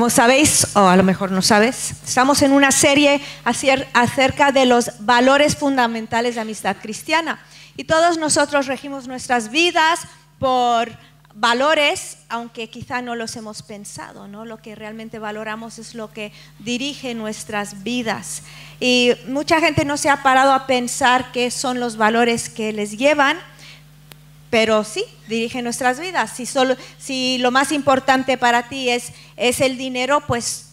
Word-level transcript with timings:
Como 0.00 0.08
sabéis, 0.08 0.66
o 0.76 0.88
a 0.88 0.96
lo 0.96 1.02
mejor 1.02 1.30
no 1.30 1.42
sabes, 1.42 1.90
estamos 2.06 2.40
en 2.40 2.52
una 2.52 2.72
serie 2.72 3.20
acerca 3.44 4.50
de 4.50 4.64
los 4.64 4.92
valores 5.00 5.56
fundamentales 5.56 6.36
de 6.36 6.40
amistad 6.40 6.78
cristiana. 6.80 7.38
Y 7.76 7.84
todos 7.84 8.16
nosotros 8.16 8.66
regimos 8.66 9.06
nuestras 9.06 9.50
vidas 9.50 10.00
por 10.38 10.90
valores, 11.34 12.16
aunque 12.30 12.70
quizá 12.70 13.02
no 13.02 13.14
los 13.14 13.36
hemos 13.36 13.62
pensado, 13.62 14.26
¿no? 14.26 14.46
Lo 14.46 14.62
que 14.62 14.74
realmente 14.74 15.18
valoramos 15.18 15.78
es 15.78 15.94
lo 15.94 16.10
que 16.10 16.32
dirige 16.60 17.14
nuestras 17.14 17.82
vidas. 17.82 18.42
Y 18.80 19.12
mucha 19.28 19.60
gente 19.60 19.84
no 19.84 19.98
se 19.98 20.08
ha 20.08 20.22
parado 20.22 20.54
a 20.54 20.66
pensar 20.66 21.30
qué 21.30 21.50
son 21.50 21.78
los 21.78 21.98
valores 21.98 22.48
que 22.48 22.72
les 22.72 22.96
llevan 22.96 23.36
pero 24.50 24.84
sí, 24.84 25.04
dirige 25.28 25.62
nuestras 25.62 26.00
vidas. 26.00 26.32
Si, 26.34 26.44
solo, 26.44 26.76
si 26.98 27.38
lo 27.38 27.50
más 27.50 27.72
importante 27.72 28.36
para 28.36 28.68
ti 28.68 28.90
es, 28.90 29.12
es 29.36 29.60
el 29.60 29.78
dinero, 29.78 30.22
pues 30.26 30.72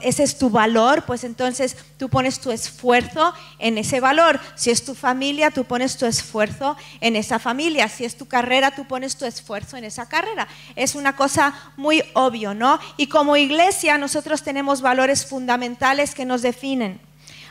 ese 0.00 0.22
es 0.22 0.38
tu 0.38 0.50
valor, 0.50 1.04
pues 1.04 1.24
entonces 1.24 1.76
tú 1.98 2.08
pones 2.08 2.40
tu 2.40 2.50
esfuerzo 2.50 3.34
en 3.58 3.78
ese 3.78 4.00
valor. 4.00 4.40
Si 4.54 4.70
es 4.70 4.84
tu 4.84 4.94
familia, 4.94 5.50
tú 5.50 5.64
pones 5.64 5.96
tu 5.96 6.06
esfuerzo 6.06 6.76
en 7.00 7.16
esa 7.16 7.38
familia. 7.38 7.88
Si 7.88 8.04
es 8.04 8.16
tu 8.16 8.26
carrera, 8.26 8.70
tú 8.70 8.86
pones 8.86 9.16
tu 9.16 9.26
esfuerzo 9.26 9.76
en 9.76 9.84
esa 9.84 10.08
carrera. 10.08 10.48
Es 10.76 10.94
una 10.94 11.16
cosa 11.16 11.54
muy 11.76 12.02
obvio, 12.14 12.54
¿no? 12.54 12.78
Y 12.96 13.08
como 13.08 13.36
iglesia 13.36 13.98
nosotros 13.98 14.42
tenemos 14.42 14.80
valores 14.80 15.26
fundamentales 15.26 16.14
que 16.14 16.24
nos 16.24 16.42
definen. 16.42 17.00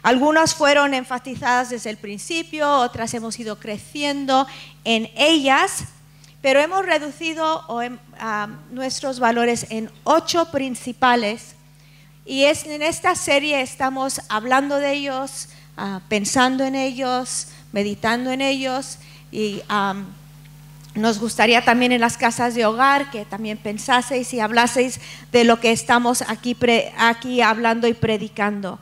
Algunas 0.02 0.56
fueron 0.56 0.94
enfatizadas 0.94 1.70
desde 1.70 1.90
el 1.90 1.98
principio, 1.98 2.72
otras 2.72 3.14
hemos 3.14 3.38
ido 3.40 3.60
creciendo 3.60 4.48
en 4.86 5.10
ellas, 5.16 5.86
pero 6.42 6.62
hemos 6.62 6.86
reducido 6.86 7.66
nuestros 8.72 9.20
valores 9.20 9.68
en 9.70 9.92
ocho 10.06 10.46
principales. 10.52 11.56
Y 12.26 12.44
en 12.46 12.82
esta 12.82 13.16
serie 13.16 13.62
estamos 13.62 14.22
hablando 14.30 14.78
de 14.78 14.94
ellos, 14.94 15.50
ah, 15.76 16.02
pensando 16.08 16.64
en 16.64 16.76
ellos, 16.76 17.48
meditando 17.72 18.32
en 18.32 18.42
ellos 18.42 19.00
y 19.32 19.62
nos 20.96 21.20
gustaría 21.20 21.64
también 21.64 21.92
en 21.92 22.02
las 22.02 22.18
casas 22.18 22.56
de 22.56 22.66
hogar 22.66 23.12
que 23.12 23.26
también 23.26 23.58
pensaseis 23.58 24.34
y 24.34 24.40
hablaseis 24.40 25.00
de 25.32 25.44
lo 25.44 25.60
que 25.60 25.72
estamos 25.72 26.24
aquí, 26.24 26.58
aquí 26.98 27.42
hablando 27.42 27.88
y 27.88 27.94
predicando 27.94 28.80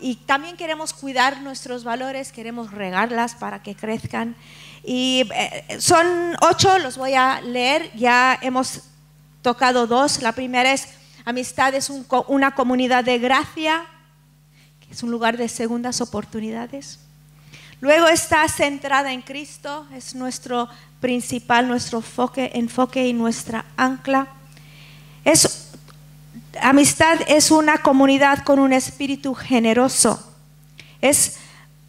y 0.00 0.16
también 0.16 0.56
queremos 0.56 0.92
cuidar 0.92 1.40
nuestros 1.40 1.82
valores, 1.82 2.32
queremos 2.32 2.70
regarlas 2.70 3.34
para 3.34 3.62
que 3.62 3.74
crezcan. 3.74 4.36
Y 4.84 5.28
eh, 5.34 5.80
son 5.80 6.36
ocho, 6.40 6.78
los 6.78 6.96
voy 6.96 7.14
a 7.14 7.40
leer, 7.40 7.90
ya 7.94 8.38
hemos 8.40 8.82
tocado 9.42 9.86
dos. 9.86 10.22
La 10.22 10.32
primera 10.32 10.72
es, 10.72 10.88
amistad 11.24 11.74
es 11.74 11.90
una 11.90 12.54
comunidad 12.54 13.04
de 13.04 13.18
gracia, 13.18 13.84
que 14.80 14.92
es 14.92 15.02
un 15.02 15.10
lugar 15.10 15.36
de 15.36 15.48
segundas 15.48 16.00
oportunidades. 16.00 17.00
Luego 17.80 18.08
está 18.08 18.48
centrada 18.48 19.12
en 19.12 19.22
Cristo, 19.22 19.86
es 19.94 20.14
nuestro 20.14 20.68
principal, 21.00 21.68
nuestro 21.68 21.98
enfoque, 21.98 22.50
enfoque 22.54 23.06
y 23.06 23.12
nuestra 23.12 23.64
ancla. 23.76 24.28
Es 25.24 25.67
amistad 26.62 27.18
es 27.28 27.50
una 27.50 27.78
comunidad 27.78 28.44
con 28.44 28.58
un 28.58 28.72
espíritu 28.72 29.34
generoso. 29.34 30.22
Es 31.00 31.36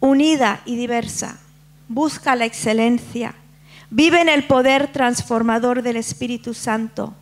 unida 0.00 0.60
y 0.64 0.76
diversa. 0.76 1.38
Busca 1.88 2.36
la 2.36 2.44
excelencia. 2.44 3.34
Vive 3.90 4.20
en 4.20 4.28
el 4.28 4.46
poder 4.46 4.92
transformador 4.92 5.82
del 5.82 5.96
Espíritu 5.96 6.54
Santo. 6.54 7.14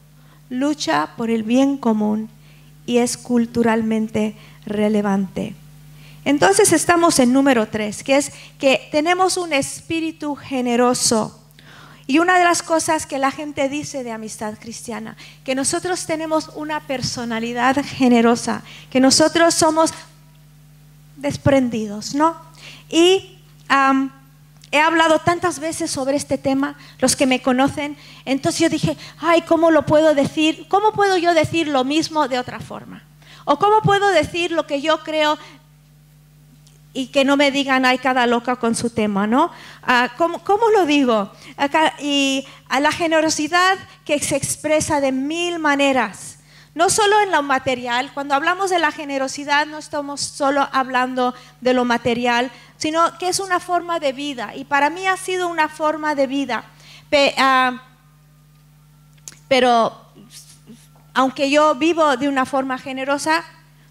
Lucha 0.51 1.11
por 1.17 1.31
el 1.31 1.43
bien 1.43 1.77
común 1.77 2.29
y 2.87 2.99
es 2.99 3.17
culturalmente 3.17 4.35
relevante. 4.67 5.55
Entonces 6.25 6.73
estamos 6.73 7.19
en 7.19 7.33
número 7.33 7.69
tres, 7.69 8.03
que 8.03 8.17
es 8.17 8.33
que 8.59 8.89
tenemos 8.93 9.37
un 9.39 9.53
espíritu 9.53 10.35
generoso. 10.35 11.41
Y 12.11 12.21
una 12.21 12.39
de 12.39 12.45
las 12.45 12.63
cosas 12.63 13.05
que 13.05 13.19
la 13.19 13.31
gente 13.31 13.69
dice 13.69 14.03
de 14.03 14.13
amistad 14.13 14.55
cristiana, 14.59 15.15
que 15.45 15.55
nosotros 15.55 16.07
tenemos 16.07 16.51
una 16.55 16.81
personalidad 16.81 17.77
generosa, 17.85 18.63
que 18.89 18.99
nosotros 18.99 19.55
somos 19.55 19.93
desprendidos, 21.17 22.15
¿no? 22.15 22.35
Y 22.89 23.37
he 24.71 24.81
hablado 24.81 25.19
tantas 25.19 25.59
veces 25.59 25.91
sobre 25.91 26.17
este 26.17 26.39
tema, 26.39 26.79
los 26.99 27.15
que 27.15 27.27
me 27.27 27.43
conocen, 27.43 27.95
entonces 28.25 28.63
yo 28.63 28.71
dije, 28.71 28.97
ay, 29.19 29.43
¿cómo 29.43 29.71
lo 29.71 29.85
puedo 29.85 30.15
decir? 30.15 30.67
¿Cómo 30.69 30.93
puedo 30.93 31.19
yo 31.19 31.35
decir 31.35 31.69
lo 31.69 31.85
mismo 31.85 32.27
de 32.27 32.39
otra 32.39 32.59
forma? 32.59 33.03
¿O 33.45 33.59
cómo 33.59 33.83
puedo 33.83 34.09
decir 34.09 34.51
lo 34.51 34.67
que 34.67 34.81
yo 34.81 35.03
creo 35.05 35.39
y 36.99 37.07
que 37.07 37.25
no 37.25 37.37
me 37.37 37.53
digan, 37.53 37.85
hay 37.85 37.99
cada 37.99 38.27
loca 38.27 38.57
con 38.57 38.75
su 38.75 38.91
tema, 38.91 39.29
¿no? 39.29 39.53
Ah, 39.85 40.11
¿cómo, 40.17 40.41
lo 40.75 40.85
digo? 40.85 41.31
y 42.01 42.45
a 42.69 42.81
la 42.81 42.91
generosidad 42.91 43.79
que 44.05 44.19
se 44.19 44.35
expresa 44.35 45.01
de 45.01 45.13
mil 45.13 45.61
maneras, 45.61 46.41
no 46.75 46.91
solo 46.91 47.21
en 47.21 47.31
lo 47.31 47.41
material, 47.45 48.11
cuando 48.13 48.35
hablamos 48.35 48.71
de 48.71 48.81
la 48.81 48.91
generosidad 48.91 49.65
no 49.67 49.79
estamos 49.79 50.21
solo 50.21 50.69
hablando 50.73 51.37
de 51.61 51.73
lo 51.73 51.85
material, 51.85 52.51
sino 52.79 53.17
que 53.19 53.29
es 53.29 53.39
una 53.39 53.61
forma 53.61 54.01
de 54.01 54.13
vida, 54.13 54.57
y 54.57 54.65
para 54.65 54.91
mí 54.91 55.07
ha 55.07 55.17
sido 55.17 55.47
una 55.47 55.69
forma 55.69 56.17
de 56.17 56.27
vida. 56.27 56.65
Ah, 57.37 57.81
pero 59.47 59.97
aunque 61.15 61.49
yo 61.49 61.77
vivo 61.77 62.17
de 62.17 62.29
una 62.29 62.45
forma 62.45 62.77
generosa, 62.77 63.45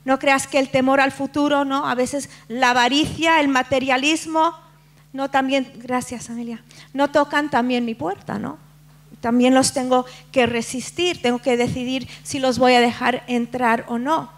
no 0.08 0.20
creas 0.20 0.48
que 0.48 0.58
el 0.58 0.70
temor 0.70 1.02
al 1.02 1.12
futuro, 1.12 1.66
¿no? 1.66 1.86
A 1.86 1.94
veces 1.94 2.30
la 2.48 2.70
avaricia, 2.70 3.42
el 3.42 3.50
materialismo, 3.50 4.54
no 5.12 5.30
también, 5.30 5.70
gracias 5.76 6.30
Amelia, 6.30 6.64
no 6.94 7.10
tocan 7.10 7.50
también 7.50 7.84
mi 7.84 7.94
puerta, 7.94 8.40
¿no? 8.40 8.58
También 9.20 9.54
los 9.54 9.74
tengo 9.74 10.06
que 10.32 10.46
resistir, 10.46 11.22
tengo 11.22 11.40
que 11.40 11.58
decidir 11.58 12.08
si 12.24 12.40
los 12.40 12.58
voy 12.58 12.76
a 12.76 12.80
dejar 12.80 13.26
entrar 13.28 13.84
o 13.90 13.98
no. 13.98 14.32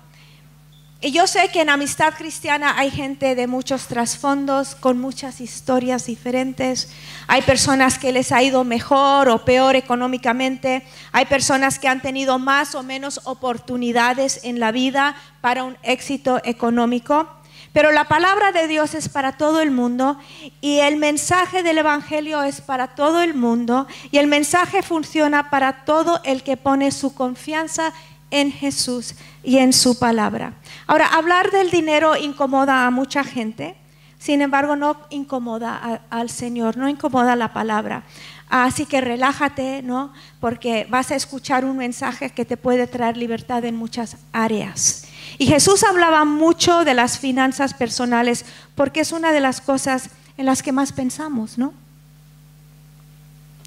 Y 1.02 1.12
yo 1.12 1.28
sé 1.28 1.48
que 1.48 1.62
en 1.62 1.70
Amistad 1.70 2.14
Cristiana 2.18 2.78
hay 2.78 2.92
gente 2.92 3.34
de 3.34 3.48
muchos 3.48 3.88
trasfondos, 3.88 4.76
con 4.76 5.00
muchas 5.00 5.40
historias 5.40 6.08
diferentes. 6.08 6.90
Hay 7.28 7.42
personas 7.42 7.98
que 7.98 8.12
les 8.12 8.34
ha 8.34 8.44
ido 8.44 8.66
mejor 8.66 9.30
o 9.30 9.46
peor 9.46 9.78
económicamente. 9.78 10.84
Hay 11.14 11.26
personas 11.28 11.80
que 11.80 11.88
han 11.88 12.02
tenido 12.02 12.38
más 12.38 12.76
o 12.76 12.84
menos 12.84 13.22
oportunidades 13.24 14.42
en 14.44 14.60
la 14.60 14.74
vida 14.74 15.16
para 15.40 15.64
un 15.64 15.78
éxito 15.84 16.42
económico. 16.44 17.30
Pero 17.72 17.94
la 17.94 18.10
palabra 18.10 18.52
de 18.52 18.68
Dios 18.68 18.94
es 18.94 19.08
para 19.08 19.38
todo 19.38 19.62
el 19.62 19.72
mundo 19.72 20.20
y 20.60 20.80
el 20.80 20.98
mensaje 20.98 21.64
del 21.64 21.78
Evangelio 21.78 22.44
es 22.44 22.60
para 22.60 22.88
todo 22.96 23.22
el 23.22 23.36
mundo 23.36 23.88
y 24.12 24.18
el 24.18 24.28
mensaje 24.28 24.82
funciona 24.82 25.50
para 25.50 25.86
todo 25.86 26.20
el 26.26 26.44
que 26.44 26.58
pone 26.58 26.92
su 26.92 27.14
confianza 27.14 27.94
en 28.32 28.52
Jesús 28.52 29.16
y 29.44 29.58
en 29.58 29.74
su 29.74 29.98
palabra. 29.98 30.54
Ahora, 30.88 31.08
hablar 31.08 31.52
del 31.52 31.72
dinero 31.72 32.16
incomoda 32.16 32.86
a 32.86 32.92
mucha 32.92 33.24
gente, 33.24 33.76
sin 34.18 34.42
embargo 34.42 34.76
no 34.76 34.98
incomoda 35.10 36.02
al 36.10 36.30
Señor, 36.30 36.78
no 36.78 36.90
incomoda 36.90 37.36
la 37.36 37.54
palabra. 37.54 38.04
Así 38.50 38.88
que 38.88 39.00
relájate, 39.00 39.84
¿no? 39.84 40.12
Porque 40.40 40.88
vas 40.90 41.12
a 41.12 41.16
escuchar 41.16 41.66
un 41.66 41.78
mensaje 41.78 42.32
que 42.32 42.46
te 42.46 42.58
puede 42.58 42.88
traer 42.88 43.16
libertad 43.16 43.64
en 43.64 43.76
muchas 43.76 44.18
áreas. 44.34 45.06
Y 45.38 45.46
Jesús 45.46 45.84
hablaba 45.84 46.26
mucho 46.26 46.84
de 46.84 46.96
las 46.96 47.20
finanzas 47.20 47.74
personales 47.74 48.46
porque 48.74 49.02
es 49.02 49.12
una 49.12 49.32
de 49.32 49.40
las 49.40 49.62
cosas 49.62 50.10
en 50.38 50.48
las 50.48 50.64
que 50.64 50.72
más 50.72 50.92
pensamos, 50.92 51.58
¿no? 51.58 51.74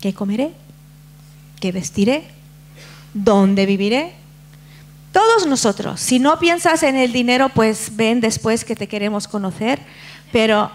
¿Qué 0.00 0.12
comeré? 0.12 0.52
¿Qué 1.60 1.70
vestiré? 1.70 2.24
¿Dónde 3.14 3.66
viviré? 3.66 4.21
Todos 5.12 5.46
nosotros, 5.46 6.00
si 6.00 6.18
no 6.18 6.38
piensas 6.38 6.82
en 6.82 6.96
el 6.96 7.12
dinero, 7.12 7.50
pues 7.50 7.94
ven 7.94 8.20
después 8.20 8.64
que 8.64 8.74
te 8.74 8.88
queremos 8.88 9.28
conocer, 9.28 9.78
pero 10.32 10.70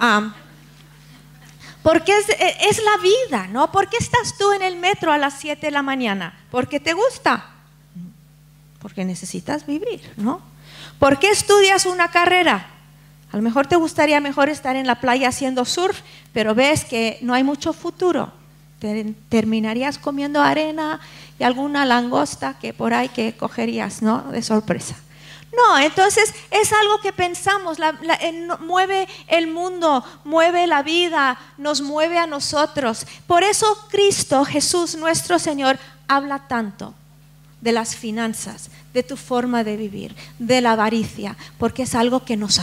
porque 1.81 2.15
es, 2.15 2.25
es, 2.61 2.79
la 2.83 3.01
vida, 3.01 3.47
¿no? 3.47 3.71
¿Por 3.71 3.89
qué 3.89 3.97
estás 3.97 4.37
tú 4.37 4.53
en 4.53 4.61
el 4.61 4.75
metro 4.77 5.11
a 5.11 5.17
las 5.17 5.39
7 5.39 5.65
de 5.65 5.71
la 5.71 5.81
mañana? 5.81 6.37
Porque 6.51 6.79
te 6.79 6.93
gusta, 6.93 7.45
porque 8.79 9.03
necesitas 9.03 9.65
vivir, 9.65 10.01
¿no? 10.17 10.41
¿Por 10.99 11.17
qué 11.17 11.31
estudias 11.31 11.87
una 11.87 12.11
carrera? 12.11 12.67
A 13.31 13.37
lo 13.37 13.41
mejor 13.41 13.65
te 13.65 13.75
gustaría 13.75 14.19
mejor 14.19 14.49
estar 14.49 14.75
en 14.75 14.85
la 14.85 14.99
playa 15.01 15.29
haciendo 15.29 15.65
surf, 15.65 16.01
pero 16.31 16.53
ves 16.53 16.85
que 16.85 17.17
no 17.21 17.33
hay 17.33 17.43
mucho 17.43 17.73
futuro 17.73 18.31
terminarías 19.29 19.97
comiendo 19.97 20.41
arena 20.41 20.99
y 21.39 21.43
alguna 21.43 21.85
langosta 21.85 22.57
que 22.59 22.73
por 22.73 22.93
ahí 22.93 23.09
que 23.09 23.35
cogerías, 23.35 24.01
¿no? 24.01 24.23
De 24.31 24.41
sorpresa. 24.41 24.95
No, 25.55 25.79
entonces 25.79 26.33
es 26.51 26.71
algo 26.71 26.99
que 27.01 27.11
pensamos, 27.11 27.77
mueve 28.59 29.07
el 29.27 29.47
mundo, 29.47 30.03
mueve 30.23 30.67
la 30.67 30.83
vida, 30.83 31.39
nos 31.57 31.81
mueve 31.81 32.19
a 32.19 32.27
nosotros. 32.27 33.07
Por 33.25 33.43
eso 33.43 33.65
Cristo, 33.89 34.45
Jesús, 34.45 34.95
nuestro 34.95 35.39
Señor, 35.39 35.79
habla 36.07 36.47
tanto 36.47 36.93
de 37.61 37.71
las 37.71 37.95
finanzas, 37.95 38.69
de 38.93 39.01
tu 39.01 39.17
forma 39.17 39.63
de 39.63 39.77
vivir, 39.77 40.15
de 40.37 40.61
la 40.61 40.73
avaricia, 40.73 41.35
porque 41.57 41.83
es 41.83 41.95
algo 41.95 42.23
que 42.23 42.37
nos, 42.37 42.61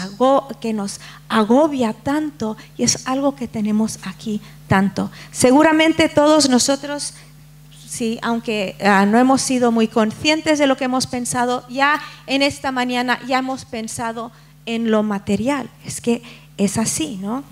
que 0.61 0.73
nos 0.73 1.01
agobia 1.29 1.93
tanto 1.93 2.57
y 2.77 2.85
es 2.85 3.09
algo 3.09 3.35
que 3.35 3.49
tenemos 3.49 3.99
aquí 4.05 4.41
tanto. 4.69 5.11
Seguramente 5.33 6.09
todos 6.09 6.49
nosotros 6.49 7.15
Sí, 7.95 8.19
aunque 8.23 8.75
ah, 8.81 9.07
no 9.07 9.21
hemos 9.21 9.41
sido 9.41 9.71
muy 9.71 9.87
conscientes 9.87 10.59
de 10.59 10.67
lo 10.67 10.77
que 10.77 10.87
hemos 10.87 11.07
pensado, 11.07 11.65
ya 11.69 12.01
en 12.27 12.43
esta 12.43 12.73
mañana 12.73 13.21
ya 13.25 13.39
hemos 13.39 13.65
pensado 13.65 14.33
en 14.67 14.91
lo 14.91 15.05
material. 15.05 15.71
Es 15.87 16.01
que 16.01 16.21
es 16.57 16.77
así, 16.77 17.21
¿no? 17.23 17.45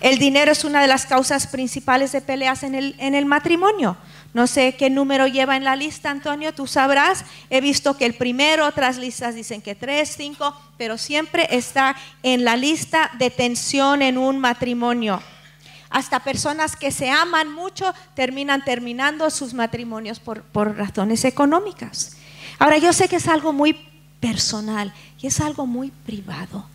el 0.00 0.18
dinero 0.20 0.52
es 0.52 0.62
una 0.62 0.80
de 0.80 0.86
las 0.86 1.06
causas 1.06 1.48
principales 1.48 2.12
de 2.12 2.20
peleas 2.20 2.62
en 2.62 2.76
el, 2.76 2.94
en 2.98 3.16
el 3.16 3.26
matrimonio. 3.26 3.96
No 4.32 4.46
sé 4.46 4.76
qué 4.76 4.90
número 4.90 5.26
lleva 5.26 5.56
en 5.56 5.64
la 5.64 5.74
lista, 5.74 6.10
Antonio, 6.10 6.54
tú 6.54 6.68
sabrás. 6.68 7.24
He 7.50 7.60
visto 7.60 7.96
que 7.96 8.06
el 8.06 8.14
primero, 8.14 8.64
otras 8.64 8.96
listas 8.96 9.34
dicen 9.34 9.60
que 9.60 9.74
tres, 9.74 10.14
cinco, 10.16 10.54
pero 10.76 10.96
siempre 10.96 11.48
está 11.50 11.96
en 12.22 12.44
la 12.44 12.54
lista 12.54 13.10
de 13.18 13.30
tensión 13.30 14.02
en 14.02 14.18
un 14.18 14.38
matrimonio. 14.38 15.20
Hasta 15.90 16.20
personas 16.20 16.76
que 16.76 16.90
se 16.90 17.10
aman 17.10 17.52
mucho 17.52 17.94
terminan 18.14 18.64
terminando 18.64 19.30
sus 19.30 19.54
matrimonios 19.54 20.20
por, 20.20 20.44
razones 20.76 21.24
económicas. 21.24 22.16
Ahora, 22.58 22.78
yo 22.78 22.92
sé 22.92 23.08
que 23.08 23.16
es 23.16 23.28
algo 23.28 23.52
muy 23.52 23.76
personal 24.20 24.92
y 25.20 25.26
es 25.26 25.40
algo 25.40 25.66
muy 25.66 25.90
privado, 25.90 26.66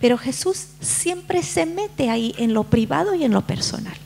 pero 0.00 0.16
Jesús 0.16 0.68
siempre 0.80 1.42
se 1.42 1.66
mete 1.66 2.10
ahí 2.10 2.34
en 2.38 2.54
lo 2.54 2.64
privado 2.64 3.14
y 3.14 3.24
en 3.24 3.32
lo 3.32 3.42
personal. 3.42 3.96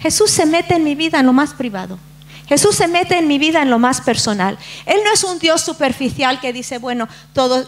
Jesús 0.00 0.30
se 0.30 0.46
mete 0.46 0.76
en 0.76 0.84
mi 0.84 0.94
vida 0.94 1.20
en 1.20 1.26
lo 1.26 1.32
más 1.32 1.54
privado. 1.54 1.98
Jesús 2.46 2.76
se 2.76 2.88
mete 2.88 3.18
en 3.18 3.26
mi 3.26 3.38
vida 3.38 3.62
en 3.62 3.70
lo 3.70 3.78
más 3.78 4.00
personal. 4.02 4.58
Él 4.84 5.00
no 5.02 5.12
es 5.12 5.24
un 5.24 5.38
Dios 5.38 5.62
superficial 5.62 6.40
que 6.40 6.52
dice, 6.52 6.78
bueno, 6.78 7.08
todo, 7.32 7.66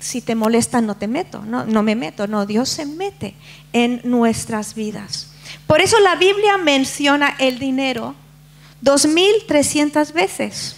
si 0.00 0.20
te 0.20 0.34
molesta 0.34 0.80
no 0.80 0.96
te 0.96 1.06
meto, 1.06 1.42
no, 1.44 1.64
no 1.64 1.82
me 1.82 1.94
meto, 1.94 2.26
no, 2.26 2.46
Dios 2.46 2.68
se 2.68 2.86
mete 2.86 3.34
en 3.72 4.00
nuestras 4.02 4.74
vidas. 4.74 5.30
Por 5.66 5.80
eso 5.80 5.98
la 6.00 6.16
Biblia 6.16 6.58
menciona 6.58 7.36
el 7.38 7.58
dinero 7.58 8.14
2.300 8.82 10.12
veces, 10.12 10.76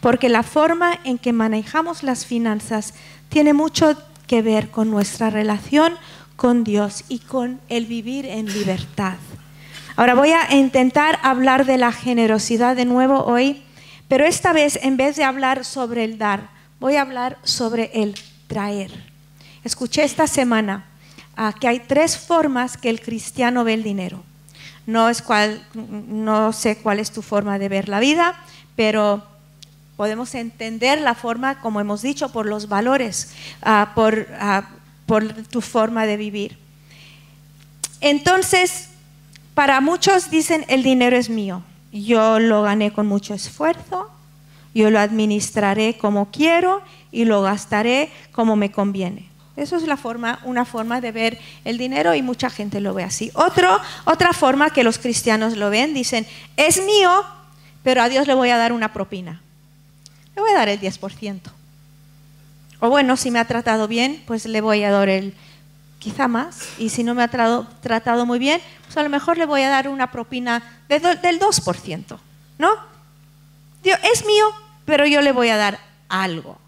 porque 0.00 0.28
la 0.28 0.42
forma 0.42 0.98
en 1.04 1.18
que 1.18 1.32
manejamos 1.32 2.02
las 2.02 2.24
finanzas 2.24 2.94
tiene 3.28 3.52
mucho 3.52 3.98
que 4.26 4.40
ver 4.40 4.70
con 4.70 4.90
nuestra 4.90 5.30
relación 5.30 5.94
con 6.36 6.64
Dios 6.64 7.04
y 7.08 7.18
con 7.20 7.60
el 7.68 7.86
vivir 7.86 8.26
en 8.26 8.46
libertad. 8.46 9.16
Ahora 9.96 10.14
voy 10.14 10.30
a 10.30 10.54
intentar 10.54 11.18
hablar 11.22 11.66
de 11.66 11.78
la 11.78 11.92
generosidad 11.92 12.74
de 12.74 12.84
nuevo 12.84 13.24
hoy, 13.24 13.62
pero 14.08 14.24
esta 14.24 14.52
vez 14.52 14.78
en 14.82 14.96
vez 14.96 15.16
de 15.16 15.24
hablar 15.24 15.64
sobre 15.64 16.04
el 16.04 16.18
dar, 16.18 16.50
voy 16.80 16.96
a 16.96 17.02
hablar 17.02 17.38
sobre 17.44 17.90
el 17.94 18.14
traer. 18.46 18.90
Escuché 19.64 20.04
esta 20.04 20.26
semana 20.26 20.84
que 21.60 21.68
hay 21.68 21.80
tres 21.80 22.18
formas 22.18 22.76
que 22.76 22.90
el 22.90 23.00
cristiano 23.00 23.64
ve 23.64 23.74
el 23.74 23.82
dinero. 23.82 24.22
No, 24.86 25.08
es 25.08 25.22
cual, 25.22 25.66
no 25.74 26.52
sé 26.52 26.76
cuál 26.76 27.00
es 27.00 27.10
tu 27.10 27.22
forma 27.22 27.58
de 27.58 27.68
ver 27.68 27.88
la 27.88 28.00
vida, 28.00 28.34
pero 28.76 29.24
podemos 29.96 30.34
entender 30.34 31.00
la 31.00 31.14
forma, 31.14 31.60
como 31.60 31.80
hemos 31.80 32.02
dicho, 32.02 32.30
por 32.30 32.46
los 32.46 32.68
valores, 32.68 33.30
ah, 33.62 33.92
por, 33.94 34.28
ah, 34.38 34.68
por 35.06 35.32
tu 35.44 35.60
forma 35.60 36.06
de 36.06 36.16
vivir. 36.16 36.58
Entonces, 38.00 38.88
para 39.54 39.80
muchos 39.80 40.30
dicen, 40.30 40.64
el 40.68 40.82
dinero 40.82 41.16
es 41.16 41.30
mío, 41.30 41.62
yo 41.92 42.38
lo 42.40 42.62
gané 42.62 42.92
con 42.92 43.06
mucho 43.06 43.34
esfuerzo, 43.34 44.10
yo 44.74 44.90
lo 44.90 44.98
administraré 44.98 45.96
como 45.96 46.30
quiero 46.30 46.82
y 47.14 47.24
lo 47.24 47.42
gastaré 47.42 48.10
como 48.32 48.56
me 48.56 48.72
conviene. 48.72 49.28
Eso 49.56 49.76
es 49.76 49.84
la 49.84 49.96
forma, 49.96 50.40
una 50.42 50.64
forma 50.64 51.00
de 51.00 51.12
ver 51.12 51.38
el 51.64 51.78
dinero 51.78 52.12
y 52.14 52.22
mucha 52.22 52.50
gente 52.50 52.80
lo 52.80 52.92
ve 52.92 53.04
así. 53.04 53.30
Otro, 53.34 53.80
otra 54.04 54.32
forma 54.32 54.70
que 54.70 54.82
los 54.82 54.98
cristianos 54.98 55.56
lo 55.56 55.70
ven, 55.70 55.94
dicen, 55.94 56.26
es 56.56 56.84
mío, 56.84 57.24
pero 57.84 58.02
a 58.02 58.08
Dios 58.08 58.26
le 58.26 58.34
voy 58.34 58.50
a 58.50 58.56
dar 58.56 58.72
una 58.72 58.92
propina. 58.92 59.40
Le 60.34 60.42
voy 60.42 60.50
a 60.50 60.54
dar 60.54 60.68
el 60.68 60.80
10%. 60.80 61.40
O 62.80 62.90
bueno, 62.90 63.16
si 63.16 63.30
me 63.30 63.38
ha 63.38 63.44
tratado 63.44 63.86
bien, 63.86 64.20
pues 64.26 64.44
le 64.46 64.60
voy 64.60 64.82
a 64.82 64.90
dar 64.90 65.08
el 65.08 65.34
quizá 66.00 66.26
más. 66.26 66.70
Y 66.78 66.88
si 66.88 67.04
no 67.04 67.14
me 67.14 67.22
ha 67.22 67.28
tratado, 67.28 68.26
muy 68.26 68.40
bien, 68.40 68.60
pues 68.86 68.96
a 68.96 69.04
lo 69.04 69.08
mejor 69.08 69.38
le 69.38 69.46
voy 69.46 69.62
a 69.62 69.68
dar 69.68 69.88
una 69.88 70.10
propina 70.10 70.64
del 70.88 71.00
2%. 71.00 72.18
¿No? 72.58 72.70
Dios, 73.84 73.98
es 74.12 74.26
mío, 74.26 74.46
pero 74.84 75.06
yo 75.06 75.20
le 75.20 75.30
voy 75.30 75.50
a 75.50 75.56
dar 75.56 75.78
algo 76.08 76.63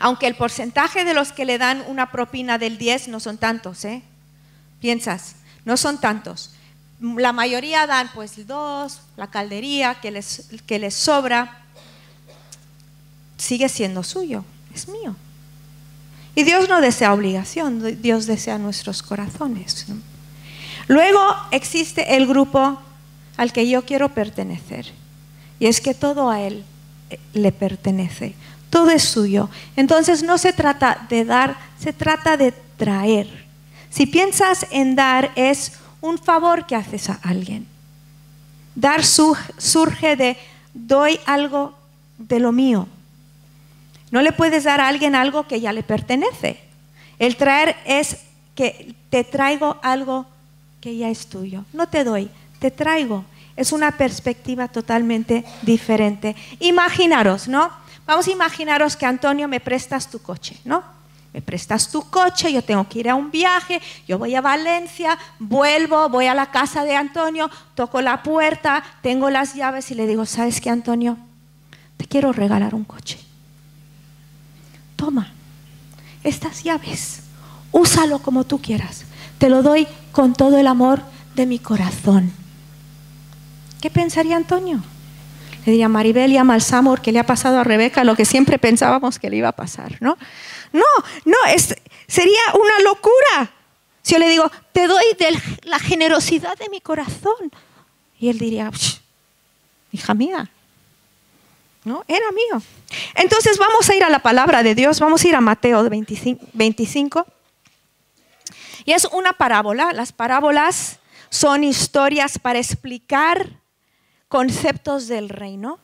aunque 0.00 0.26
el 0.26 0.34
porcentaje 0.34 1.04
de 1.04 1.14
los 1.14 1.30
que 1.30 1.44
le 1.44 1.58
dan 1.58 1.84
una 1.86 2.10
propina 2.10 2.56
del 2.56 2.78
10 2.78 3.08
no 3.08 3.20
son 3.20 3.36
tantos, 3.36 3.84
¿eh? 3.84 4.02
Piensas, 4.80 5.36
no 5.66 5.76
son 5.76 6.00
tantos. 6.00 6.52
La 7.00 7.32
mayoría 7.32 7.86
dan 7.86 8.10
pues 8.14 8.38
el 8.38 8.46
2, 8.46 9.00
la 9.18 9.26
caldería 9.28 10.00
que 10.00 10.10
les, 10.10 10.48
que 10.66 10.78
les 10.78 10.94
sobra, 10.94 11.60
sigue 13.36 13.68
siendo 13.68 14.02
suyo, 14.02 14.44
es 14.74 14.88
mío. 14.88 15.14
Y 16.34 16.44
Dios 16.44 16.68
no 16.68 16.80
desea 16.80 17.12
obligación, 17.12 18.00
Dios 18.00 18.26
desea 18.26 18.56
nuestros 18.56 19.02
corazones. 19.02 19.86
Luego 20.88 21.20
existe 21.50 22.16
el 22.16 22.26
grupo 22.26 22.80
al 23.36 23.52
que 23.52 23.68
yo 23.68 23.84
quiero 23.84 24.08
pertenecer. 24.14 24.86
Y 25.58 25.66
es 25.66 25.82
que 25.82 25.92
todo 25.92 26.30
a 26.30 26.40
Él 26.40 26.64
eh, 27.10 27.18
le 27.34 27.52
pertenece 27.52 28.34
todo 28.70 28.90
es 28.90 29.02
suyo. 29.02 29.50
Entonces 29.76 30.22
no 30.22 30.38
se 30.38 30.52
trata 30.52 31.06
de 31.08 31.24
dar, 31.24 31.56
se 31.78 31.92
trata 31.92 32.36
de 32.36 32.52
traer. 32.76 33.28
Si 33.90 34.06
piensas 34.06 34.66
en 34.70 34.94
dar 34.94 35.32
es 35.34 35.72
un 36.00 36.18
favor 36.18 36.66
que 36.66 36.76
haces 36.76 37.10
a 37.10 37.18
alguien. 37.22 37.66
Dar 38.74 39.04
surge 39.04 40.16
de 40.16 40.36
doy 40.72 41.18
algo 41.26 41.74
de 42.18 42.38
lo 42.38 42.52
mío. 42.52 42.86
No 44.10 44.22
le 44.22 44.32
puedes 44.32 44.64
dar 44.64 44.80
a 44.80 44.88
alguien 44.88 45.14
algo 45.14 45.46
que 45.46 45.60
ya 45.60 45.72
le 45.72 45.82
pertenece. 45.82 46.60
El 47.18 47.36
traer 47.36 47.76
es 47.84 48.18
que 48.54 48.94
te 49.10 49.24
traigo 49.24 49.78
algo 49.82 50.26
que 50.80 50.96
ya 50.96 51.10
es 51.10 51.26
tuyo. 51.26 51.64
No 51.72 51.88
te 51.88 52.04
doy, 52.04 52.30
te 52.58 52.70
traigo. 52.70 53.24
Es 53.56 53.72
una 53.72 53.92
perspectiva 53.92 54.68
totalmente 54.68 55.44
diferente. 55.62 56.34
Imaginaros, 56.60 57.46
¿no? 57.48 57.70
Vamos 58.06 58.26
a 58.26 58.30
imaginaros 58.30 58.96
que 58.96 59.06
Antonio 59.06 59.46
me 59.48 59.60
prestas 59.60 60.10
tu 60.10 60.20
coche, 60.20 60.58
¿no? 60.64 60.82
Me 61.32 61.40
prestas 61.40 61.88
tu 61.90 62.10
coche, 62.10 62.52
yo 62.52 62.62
tengo 62.62 62.88
que 62.88 62.98
ir 62.98 63.08
a 63.08 63.14
un 63.14 63.30
viaje, 63.30 63.80
yo 64.08 64.18
voy 64.18 64.34
a 64.34 64.40
Valencia, 64.40 65.16
vuelvo, 65.38 66.08
voy 66.08 66.26
a 66.26 66.34
la 66.34 66.50
casa 66.50 66.84
de 66.84 66.96
Antonio, 66.96 67.48
toco 67.76 68.00
la 68.00 68.22
puerta, 68.22 68.82
tengo 69.00 69.30
las 69.30 69.54
llaves 69.54 69.90
y 69.92 69.94
le 69.94 70.08
digo, 70.08 70.26
¿sabes 70.26 70.60
qué, 70.60 70.70
Antonio? 70.70 71.16
Te 71.96 72.06
quiero 72.06 72.32
regalar 72.32 72.74
un 72.74 72.84
coche. 72.84 73.20
Toma 74.96 75.32
estas 76.24 76.64
llaves, 76.64 77.20
úsalo 77.70 78.18
como 78.18 78.44
tú 78.44 78.60
quieras. 78.60 79.04
Te 79.38 79.48
lo 79.48 79.62
doy 79.62 79.86
con 80.12 80.34
todo 80.34 80.58
el 80.58 80.66
amor 80.66 81.02
de 81.34 81.46
mi 81.46 81.58
corazón. 81.58 82.32
¿Qué 83.80 83.88
pensaría 83.88 84.36
Antonio? 84.36 84.82
Le 85.66 85.72
diría, 85.72 85.88
Maribel, 85.88 86.32
llama 86.32 86.54
al 86.54 86.62
Samur 86.62 87.00
que 87.00 87.12
le 87.12 87.18
ha 87.18 87.26
pasado 87.26 87.58
a 87.58 87.64
Rebeca 87.64 88.04
lo 88.04 88.16
que 88.16 88.24
siempre 88.24 88.58
pensábamos 88.58 89.18
que 89.18 89.28
le 89.28 89.36
iba 89.36 89.48
a 89.48 89.52
pasar, 89.52 89.98
¿no? 90.00 90.16
No, 90.72 90.84
no, 91.24 91.36
es, 91.48 91.74
sería 92.06 92.40
una 92.54 92.80
locura. 92.80 93.52
Si 94.02 94.14
yo 94.14 94.18
le 94.18 94.28
digo, 94.28 94.50
te 94.72 94.86
doy 94.86 95.04
la 95.64 95.78
generosidad 95.78 96.56
de 96.56 96.68
mi 96.70 96.80
corazón. 96.80 97.52
Y 98.18 98.28
él 98.28 98.38
diría, 98.38 98.70
hija 99.92 100.14
mía, 100.14 100.50
¿no? 101.84 102.04
Era 102.08 102.30
mío. 102.32 102.62
Entonces 103.14 103.58
vamos 103.58 103.88
a 103.88 103.94
ir 103.94 104.04
a 104.04 104.10
la 104.10 104.20
palabra 104.20 104.62
de 104.62 104.74
Dios, 104.74 105.00
vamos 105.00 105.24
a 105.24 105.28
ir 105.28 105.36
a 105.36 105.40
Mateo 105.40 105.88
25, 105.88 106.46
25. 106.52 107.26
Y 108.84 108.92
es 108.92 109.06
una 109.12 109.32
parábola. 109.32 109.92
Las 109.92 110.12
parábolas 110.12 110.98
son 111.28 111.64
historias 111.64 112.38
para 112.38 112.58
explicar 112.58 113.60
conceptos 114.30 115.08
del 115.08 115.28
reino. 115.28 115.80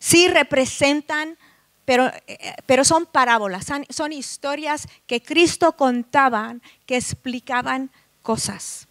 Sí 0.00 0.26
representan, 0.26 1.38
pero, 1.84 2.10
eh, 2.26 2.54
pero 2.66 2.82
son 2.82 3.06
parábolas, 3.06 3.66
son, 3.90 4.12
historias 4.12 4.88
que 5.06 5.22
Cristo 5.22 5.76
contaba, 5.76 6.56
que 6.86 6.96
explicaban 6.96 7.90
cosas. 8.22 8.88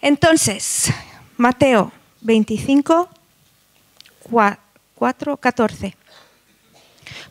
Entonces, 0.00 0.90
Mateo 1.36 1.92
25, 2.22 3.10
4, 4.94 5.36
14. 5.36 5.96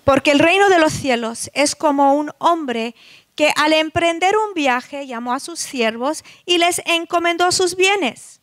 Porque 0.05 0.31
el 0.31 0.39
reino 0.39 0.69
de 0.69 0.79
los 0.79 0.93
cielos 0.93 1.49
es 1.55 1.75
como 1.75 2.13
un 2.13 2.31
hombre 2.37 2.93
que 3.35 3.51
al 3.55 3.73
emprender 3.73 4.35
un 4.37 4.53
viaje 4.53 5.07
llamó 5.07 5.33
a 5.33 5.39
sus 5.39 5.59
siervos 5.59 6.23
y 6.45 6.59
les 6.59 6.83
encomendó 6.85 7.51
sus 7.51 7.75
bienes. 7.75 8.42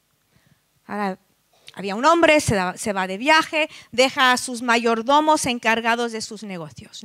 Ahora, 0.90 1.18
Había 1.75 1.94
un 1.94 2.04
hombre, 2.04 2.40
se, 2.40 2.92
va 2.92 3.06
de 3.06 3.16
viaje, 3.16 3.70
deja 3.92 4.32
a 4.32 4.37
sus 4.37 4.61
mayordomos 4.61 5.47
encargados 5.47 6.11
de 6.11 6.20
sus 6.20 6.42
negocios. 6.42 7.02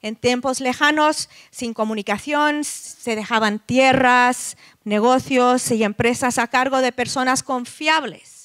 En 0.00 0.16
tiempos 0.16 0.60
lejanos, 0.60 1.28
sin 1.50 1.74
comunicación, 1.74 2.64
se 2.64 3.16
dejaban 3.16 3.58
tierras, 3.58 4.56
negocios 4.82 5.70
y 5.70 5.84
empresas 5.84 6.38
a 6.38 6.46
cargo 6.46 6.80
de 6.80 6.90
personas 6.90 7.42
confiables 7.42 8.37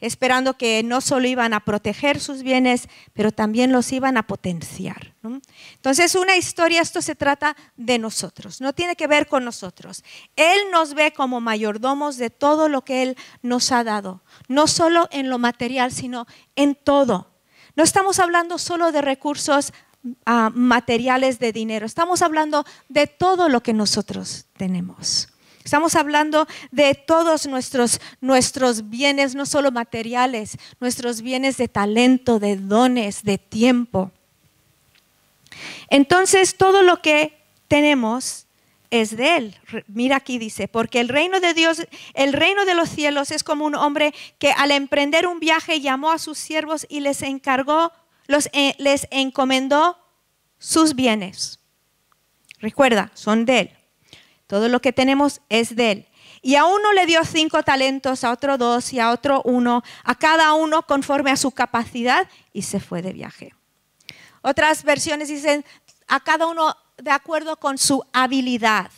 esperando 0.00 0.56
que 0.56 0.82
no 0.82 1.00
solo 1.00 1.26
iban 1.28 1.52
a 1.54 1.60
proteger 1.60 2.20
sus 2.20 2.42
bienes, 2.42 2.88
pero 3.12 3.32
también 3.32 3.72
los 3.72 3.92
iban 3.92 4.16
a 4.16 4.26
potenciar. 4.26 5.14
Entonces, 5.74 6.14
una 6.14 6.36
historia, 6.36 6.80
esto 6.80 7.02
se 7.02 7.14
trata 7.14 7.56
de 7.76 7.98
nosotros, 7.98 8.60
no 8.60 8.72
tiene 8.72 8.96
que 8.96 9.06
ver 9.06 9.26
con 9.26 9.44
nosotros. 9.44 10.02
Él 10.36 10.58
nos 10.72 10.94
ve 10.94 11.12
como 11.12 11.40
mayordomos 11.40 12.16
de 12.16 12.30
todo 12.30 12.68
lo 12.68 12.82
que 12.82 13.02
Él 13.02 13.16
nos 13.42 13.72
ha 13.72 13.84
dado, 13.84 14.22
no 14.48 14.66
solo 14.66 15.08
en 15.12 15.28
lo 15.28 15.38
material, 15.38 15.92
sino 15.92 16.26
en 16.56 16.74
todo. 16.74 17.30
No 17.76 17.84
estamos 17.84 18.18
hablando 18.18 18.58
solo 18.58 18.92
de 18.92 19.02
recursos 19.02 19.72
ah, 20.26 20.50
materiales 20.54 21.38
de 21.38 21.52
dinero, 21.52 21.86
estamos 21.86 22.22
hablando 22.22 22.64
de 22.88 23.06
todo 23.06 23.48
lo 23.48 23.62
que 23.62 23.72
nosotros 23.72 24.46
tenemos. 24.56 25.29
Estamos 25.64 25.94
hablando 25.94 26.46
de 26.70 26.94
todos 26.94 27.46
nuestros, 27.46 28.00
nuestros 28.20 28.88
bienes, 28.88 29.34
no 29.34 29.44
solo 29.44 29.70
materiales, 29.70 30.56
nuestros 30.80 31.20
bienes 31.20 31.58
de 31.58 31.68
talento, 31.68 32.38
de 32.38 32.56
dones, 32.56 33.22
de 33.24 33.36
tiempo. 33.38 34.10
Entonces, 35.88 36.56
todo 36.56 36.82
lo 36.82 37.02
que 37.02 37.38
tenemos 37.68 38.46
es 38.90 39.16
de 39.16 39.36
Él. 39.36 39.56
Mira 39.86 40.16
aquí 40.16 40.38
dice, 40.38 40.66
porque 40.66 41.00
el 41.00 41.08
reino 41.08 41.40
de 41.40 41.54
Dios, 41.54 41.86
el 42.14 42.32
reino 42.32 42.64
de 42.64 42.74
los 42.74 42.88
cielos 42.88 43.30
es 43.30 43.44
como 43.44 43.64
un 43.64 43.74
hombre 43.74 44.14
que 44.38 44.52
al 44.52 44.70
emprender 44.70 45.26
un 45.26 45.40
viaje 45.40 45.80
llamó 45.80 46.10
a 46.10 46.18
sus 46.18 46.38
siervos 46.38 46.86
y 46.88 47.00
les 47.00 47.22
encargó, 47.22 47.92
eh, 48.52 48.74
les 48.78 49.06
encomendó 49.10 49.98
sus 50.58 50.94
bienes. 50.94 51.60
Recuerda, 52.58 53.10
son 53.14 53.44
de 53.44 53.60
Él. 53.60 53.79
Todo 54.50 54.68
lo 54.68 54.80
que 54.80 54.92
tenemos 54.92 55.42
es 55.48 55.76
de 55.76 55.92
Él. 55.92 56.08
Y 56.42 56.56
a 56.56 56.64
uno 56.64 56.92
le 56.92 57.06
dio 57.06 57.24
cinco 57.24 57.62
talentos, 57.62 58.24
a 58.24 58.32
otro 58.32 58.58
dos 58.58 58.92
y 58.92 58.98
a 58.98 59.12
otro 59.12 59.42
uno, 59.44 59.84
a 60.02 60.16
cada 60.16 60.54
uno 60.54 60.82
conforme 60.82 61.30
a 61.30 61.36
su 61.36 61.52
capacidad 61.52 62.28
y 62.52 62.62
se 62.62 62.80
fue 62.80 63.00
de 63.00 63.12
viaje. 63.12 63.54
Otras 64.42 64.82
versiones 64.82 65.28
dicen 65.28 65.64
a 66.08 66.18
cada 66.18 66.48
uno 66.48 66.76
de 66.96 67.12
acuerdo 67.12 67.58
con 67.58 67.78
su 67.78 68.04
habilidad. 68.12 68.90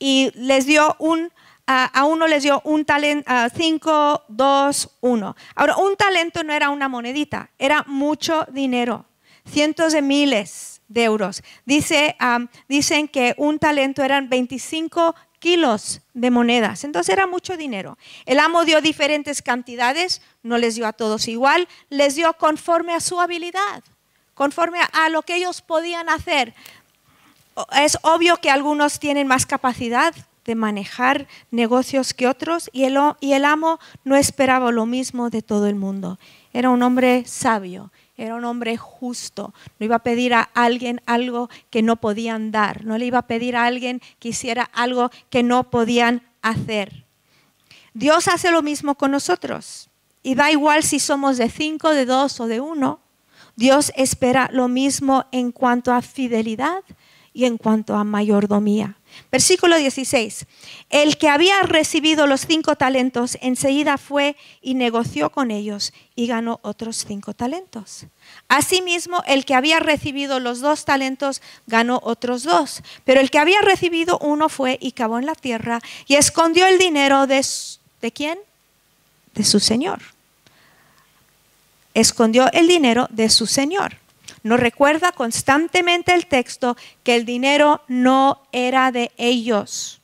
Y 0.00 0.32
les 0.34 0.66
dio 0.66 0.96
un, 0.98 1.32
a, 1.68 2.04
uno 2.06 2.26
les 2.26 2.42
dio 2.42 2.60
un 2.64 2.84
talento, 2.84 3.30
cinco, 3.56 4.24
dos, 4.26 4.90
uno. 5.02 5.36
Ahora, 5.54 5.76
un 5.76 5.94
talento 5.94 6.42
no 6.42 6.52
era 6.52 6.70
una 6.70 6.88
monedita, 6.88 7.48
era 7.60 7.84
mucho 7.86 8.44
dinero, 8.50 9.06
cientos 9.44 9.92
de 9.92 10.02
miles 10.02 10.79
de 10.90 11.04
euros. 11.04 11.42
Dice, 11.64 12.16
dicen 12.68 13.08
que 13.08 13.34
un 13.38 13.58
talento 13.58 14.02
eran 14.02 14.28
25 14.28 15.14
kilos 15.38 16.02
de 16.12 16.30
monedas, 16.30 16.84
entonces 16.84 17.10
era 17.10 17.26
mucho 17.26 17.56
dinero. 17.56 17.96
El 18.26 18.40
amo 18.40 18.66
dio 18.66 18.82
diferentes 18.82 19.40
cantidades, 19.40 20.20
no 20.42 20.58
les 20.58 20.74
dio 20.74 20.86
a 20.86 20.92
todos 20.92 21.28
igual, 21.28 21.66
les 21.88 22.16
dio 22.16 22.34
conforme 22.34 22.92
a 22.92 23.00
su 23.00 23.18
habilidad, 23.20 23.82
conforme 24.34 24.80
a 24.92 25.08
lo 25.08 25.22
que 25.22 25.36
ellos 25.36 25.62
podían 25.62 26.10
hacer. 26.10 26.54
Es 27.72 27.96
obvio 28.02 28.36
que 28.36 28.50
algunos 28.50 29.00
tienen 29.00 29.26
más 29.26 29.46
capacidad 29.46 30.14
de 30.44 30.54
manejar 30.54 31.26
negocios 31.50 32.12
que 32.14 32.26
otros 32.26 32.68
y 32.72 32.84
el, 32.84 32.98
y 33.20 33.32
el 33.32 33.44
amo 33.44 33.78
no 34.04 34.16
esperaba 34.16 34.72
lo 34.72 34.86
mismo 34.86 35.30
de 35.30 35.42
todo 35.42 35.66
el 35.66 35.74
mundo. 35.76 36.18
Era 36.52 36.70
un 36.70 36.82
hombre 36.82 37.24
sabio 37.26 37.90
era 38.20 38.34
un 38.34 38.44
hombre 38.44 38.76
justo. 38.76 39.54
No 39.78 39.86
iba 39.86 39.96
a 39.96 40.02
pedir 40.02 40.34
a 40.34 40.42
alguien 40.54 41.00
algo 41.06 41.48
que 41.70 41.82
no 41.82 41.96
podían 41.96 42.50
dar. 42.50 42.84
No 42.84 42.98
le 42.98 43.06
iba 43.06 43.18
a 43.18 43.26
pedir 43.26 43.56
a 43.56 43.64
alguien 43.64 44.02
que 44.18 44.28
hiciera 44.28 44.64
algo 44.74 45.10
que 45.30 45.42
no 45.42 45.70
podían 45.70 46.22
hacer. 46.42 47.06
Dios 47.94 48.28
hace 48.28 48.50
lo 48.50 48.62
mismo 48.62 48.94
con 48.94 49.10
nosotros. 49.10 49.88
Y 50.22 50.34
da 50.34 50.50
igual 50.50 50.82
si 50.82 51.00
somos 51.00 51.38
de 51.38 51.48
cinco, 51.48 51.90
de 51.90 52.04
dos 52.04 52.40
o 52.40 52.46
de 52.46 52.60
uno. 52.60 53.00
Dios 53.56 53.90
espera 53.96 54.50
lo 54.52 54.68
mismo 54.68 55.24
en 55.32 55.50
cuanto 55.50 55.92
a 55.92 56.02
fidelidad 56.02 56.84
y 57.32 57.46
en 57.46 57.56
cuanto 57.56 57.94
a 57.94 58.04
mayordomía. 58.04 58.96
Versículo 59.30 59.76
16. 59.76 60.46
El 60.90 61.16
que 61.16 61.28
había 61.28 61.62
recibido 61.62 62.26
los 62.26 62.46
cinco 62.46 62.76
talentos 62.76 63.38
enseguida 63.40 63.98
fue 63.98 64.36
y 64.60 64.74
negoció 64.74 65.30
con 65.30 65.50
ellos 65.50 65.92
y 66.16 66.26
ganó 66.26 66.58
otros 66.62 67.04
cinco 67.06 67.32
talentos. 67.32 68.06
Asimismo, 68.48 69.22
el 69.26 69.44
que 69.44 69.54
había 69.54 69.80
recibido 69.80 70.40
los 70.40 70.60
dos 70.60 70.84
talentos 70.84 71.42
ganó 71.66 72.00
otros 72.02 72.42
dos. 72.42 72.82
Pero 73.04 73.20
el 73.20 73.30
que 73.30 73.38
había 73.38 73.60
recibido 73.60 74.18
uno 74.18 74.48
fue 74.48 74.78
y 74.80 74.92
cavó 74.92 75.18
en 75.18 75.26
la 75.26 75.34
tierra 75.34 75.80
y 76.06 76.16
escondió 76.16 76.66
el 76.66 76.78
dinero 76.78 77.26
de, 77.26 77.44
¿de 78.00 78.12
quién? 78.12 78.38
De 79.34 79.44
su 79.44 79.60
señor. 79.60 80.00
Escondió 81.94 82.50
el 82.52 82.68
dinero 82.68 83.06
de 83.10 83.30
su 83.30 83.46
señor. 83.46 83.96
Nos 84.42 84.60
recuerda 84.60 85.12
constantemente 85.12 86.14
el 86.14 86.26
texto 86.26 86.76
que 87.02 87.16
el 87.16 87.24
dinero 87.24 87.82
no 87.88 88.42
era 88.52 88.90
de 88.90 89.12
ellos. 89.16 90.00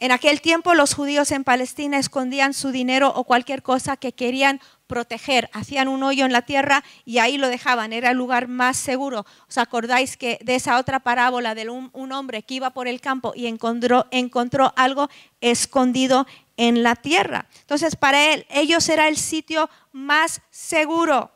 En 0.00 0.12
aquel 0.12 0.40
tiempo 0.40 0.72
los 0.72 0.94
judíos 0.94 1.30
en 1.30 1.44
Palestina 1.44 1.98
escondían 1.98 2.54
su 2.54 2.70
dinero 2.70 3.12
o 3.14 3.24
cualquier 3.24 3.62
cosa 3.62 3.98
que 3.98 4.12
querían 4.12 4.58
proteger. 4.86 5.50
Hacían 5.52 5.88
un 5.88 6.02
hoyo 6.02 6.24
en 6.24 6.32
la 6.32 6.40
tierra 6.42 6.82
y 7.04 7.18
ahí 7.18 7.36
lo 7.36 7.48
dejaban. 7.48 7.92
Era 7.92 8.10
el 8.10 8.16
lugar 8.16 8.48
más 8.48 8.78
seguro. 8.78 9.26
¿Os 9.46 9.58
acordáis 9.58 10.16
que 10.16 10.38
de 10.42 10.54
esa 10.54 10.78
otra 10.78 11.00
parábola 11.00 11.54
de 11.54 11.68
un, 11.68 12.12
hombre 12.12 12.42
que 12.42 12.54
iba 12.54 12.70
por 12.70 12.88
el 12.88 13.02
campo 13.02 13.34
y 13.36 13.46
encontró, 13.46 14.06
encontró 14.10 14.72
algo 14.74 15.10
escondido 15.42 16.26
en 16.56 16.82
la 16.82 16.96
tierra? 16.96 17.46
Entonces 17.60 17.94
para 17.94 18.32
él, 18.32 18.46
ellos 18.48 18.88
era 18.88 19.06
el 19.06 19.18
sitio 19.18 19.68
más 19.92 20.40
seguro. 20.50 21.30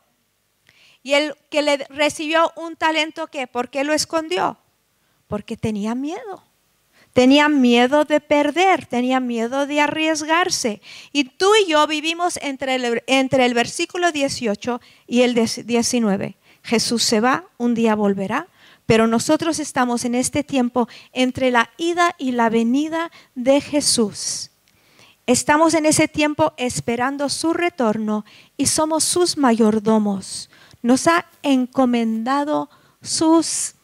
Y 1.04 1.12
el 1.12 1.36
que 1.50 1.60
le 1.60 1.76
recibió 1.90 2.50
un 2.56 2.76
talento, 2.76 3.26
¿qué? 3.26 3.46
¿Por 3.46 3.68
qué 3.68 3.84
lo 3.84 3.92
escondió? 3.92 4.56
Porque 5.28 5.58
tenía 5.58 5.94
miedo. 5.94 6.42
Tenía 7.12 7.48
miedo 7.50 8.06
de 8.06 8.20
perder, 8.20 8.86
tenía 8.86 9.20
miedo 9.20 9.66
de 9.66 9.80
arriesgarse. 9.80 10.80
Y 11.12 11.24
tú 11.24 11.50
y 11.62 11.70
yo 11.70 11.86
vivimos 11.86 12.38
entre 12.38 12.76
el, 12.76 13.02
entre 13.06 13.44
el 13.44 13.52
versículo 13.52 14.12
18 14.12 14.80
y 15.06 15.20
el 15.20 15.34
19. 15.34 16.36
Jesús 16.62 17.02
se 17.04 17.20
va, 17.20 17.44
un 17.58 17.74
día 17.74 17.94
volverá, 17.94 18.48
pero 18.86 19.06
nosotros 19.06 19.58
estamos 19.58 20.06
en 20.06 20.14
este 20.14 20.42
tiempo 20.42 20.88
entre 21.12 21.50
la 21.50 21.70
ida 21.76 22.14
y 22.16 22.32
la 22.32 22.48
venida 22.48 23.12
de 23.34 23.60
Jesús. 23.60 24.50
Estamos 25.26 25.74
en 25.74 25.84
ese 25.84 26.08
tiempo 26.08 26.54
esperando 26.56 27.28
su 27.28 27.52
retorno 27.52 28.24
y 28.56 28.66
somos 28.66 29.04
sus 29.04 29.36
mayordomos 29.36 30.48
nos 30.84 31.06
ha 31.06 31.24
encomendado 31.42 32.68
sus 33.00 33.74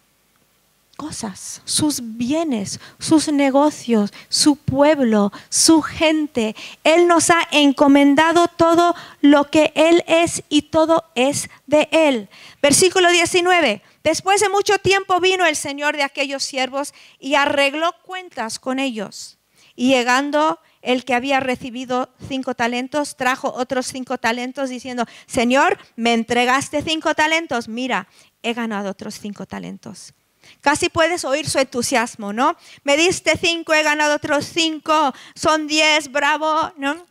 cosas, 0.99 1.63
sus 1.65 2.01
bienes, 2.19 2.79
sus 2.99 3.29
negocios, 3.33 4.13
su 4.29 4.57
pueblo, 4.57 5.33
su 5.49 5.81
gente. 5.81 6.55
Él 6.85 7.09
nos 7.09 7.31
ha 7.31 7.49
encomendado 7.53 8.49
todo 8.49 8.95
lo 9.23 9.49
que 9.49 9.73
Él 9.75 10.05
es 10.07 10.43
y 10.51 10.61
todo 10.61 11.05
es 11.15 11.49
de 11.67 11.89
Él. 11.91 12.29
Versículo 12.61 13.11
19. 13.11 13.81
Después 14.05 14.43
de 14.43 14.51
mucho 14.51 14.77
tiempo 14.79 15.21
vino 15.21 15.47
el 15.47 15.57
Señor 15.57 15.97
de 15.97 16.03
aquellos 16.03 16.43
siervos 16.43 16.93
y 17.19 17.35
arregló 17.35 17.95
cuentas 18.05 18.59
con 18.59 18.79
ellos. 18.79 19.39
Y 19.75 19.89
llegando 19.89 20.59
el 20.83 21.05
que 21.05 21.15
había 21.15 21.41
recibido 21.41 22.11
cinco 22.29 22.55
talentos 22.55 23.17
trajo 23.17 23.53
otros 23.53 23.87
cinco 23.87 24.19
talentos 24.19 24.71
diciendo, 24.71 25.05
Señor, 25.27 25.79
me 25.97 26.15
entregaste 26.15 26.83
cinco 26.83 27.15
talentos, 27.15 27.69
mira, 27.69 28.09
he 28.43 28.55
ganado 28.55 28.91
otros 28.91 29.19
cinco 29.19 29.47
talentos. 29.47 30.15
Casi 30.63 30.89
puedes 30.89 31.25
oír 31.25 31.49
su 31.49 31.59
entusiasmo, 31.59 32.33
¿no? 32.33 32.57
Me 32.83 32.97
diste 32.97 33.37
cinco, 33.37 33.75
he 33.75 33.83
ganado 33.83 34.17
otros 34.17 34.47
cinco, 34.47 35.13
son 35.35 35.67
diez, 35.67 36.11
bravo, 36.11 36.73
¿no? 36.77 37.07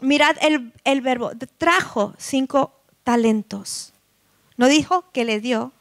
Mirad 0.00 0.36
el, 0.40 0.72
el 0.84 1.00
verbo, 1.00 1.32
trajo 1.58 2.14
cinco 2.18 2.80
talentos. 3.02 3.92
No 4.56 4.68
dijo 4.68 5.10
que 5.12 5.24
le 5.24 5.40
dio, 5.40 5.72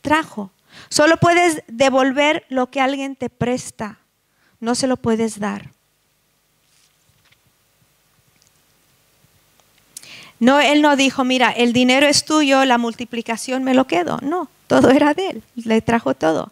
trajo. 0.00 0.50
Solo 0.88 1.16
puedes 1.18 1.62
devolver 1.68 2.44
lo 2.48 2.70
que 2.70 2.80
alguien 2.80 3.14
te 3.14 3.30
presta, 3.30 4.00
no 4.58 4.74
se 4.74 4.86
lo 4.86 4.96
puedes 4.96 5.38
dar. 5.38 5.72
No, 10.42 10.58
él 10.58 10.82
no 10.82 10.96
dijo, 10.96 11.22
mira, 11.22 11.52
el 11.52 11.72
dinero 11.72 12.04
es 12.04 12.24
tuyo, 12.24 12.64
la 12.64 12.76
multiplicación 12.76 13.62
me 13.62 13.74
lo 13.74 13.86
quedo. 13.86 14.18
No, 14.22 14.48
todo 14.66 14.90
era 14.90 15.14
de 15.14 15.28
él, 15.28 15.42
le 15.54 15.80
trajo 15.82 16.14
todo. 16.14 16.50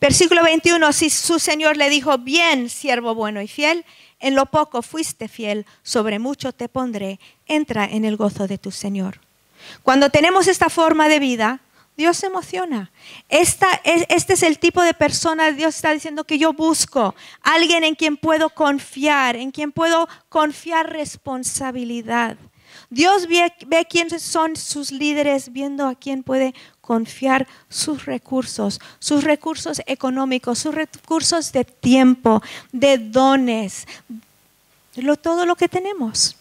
Versículo 0.00 0.42
21, 0.42 0.92
si 0.92 1.08
su 1.08 1.38
señor 1.38 1.76
le 1.76 1.88
dijo, 1.88 2.18
bien, 2.18 2.68
siervo 2.68 3.14
bueno 3.14 3.40
y 3.40 3.46
fiel, 3.46 3.84
En 4.18 4.34
lo 4.34 4.46
poco 4.46 4.82
fuiste 4.82 5.28
fiel, 5.28 5.66
sobre 5.84 6.18
mucho 6.18 6.50
te 6.50 6.68
pondré. 6.68 7.20
Entra 7.46 7.84
en 7.84 8.04
el 8.04 8.16
gozo 8.16 8.48
de 8.48 8.58
tu 8.58 8.72
Señor. 8.72 9.20
Cuando 9.84 10.10
tenemos 10.10 10.48
esta 10.48 10.68
forma 10.68 11.08
de 11.08 11.20
vida, 11.20 11.60
Dios 11.96 12.16
se 12.16 12.26
emociona. 12.26 12.90
Esta, 13.28 13.68
este 13.84 14.32
es 14.32 14.42
el 14.42 14.58
tipo 14.58 14.82
de 14.82 14.94
persona, 14.94 15.52
Dios 15.52 15.76
está 15.76 15.92
diciendo 15.92 16.24
que 16.24 16.38
yo 16.38 16.54
busco. 16.54 17.14
Alguien 17.42 17.84
en 17.84 17.94
quien 17.94 18.16
puedo 18.16 18.50
confiar, 18.50 19.36
en 19.36 19.52
quien 19.52 19.70
puedo 19.70 20.08
confiar 20.28 20.90
responsabilidad. 20.90 22.36
Dios 22.90 23.26
ve, 23.26 23.86
quiénes 23.88 24.22
son 24.22 24.56
sus 24.56 24.92
líderes, 24.92 25.52
viendo 25.52 25.86
a 25.86 25.94
quién 25.94 26.22
puede 26.22 26.54
confiar 26.80 27.46
sus 27.68 28.06
recursos, 28.06 28.80
sus 28.98 29.24
recursos 29.24 29.82
económicos, 29.86 30.60
sus 30.60 30.74
recursos 30.74 31.52
de 31.52 31.64
tiempo, 31.64 32.42
de 32.72 32.98
dones, 32.98 33.86
todo 35.20 35.46
lo 35.46 35.56
que 35.56 35.68
tenemos. 35.68 36.36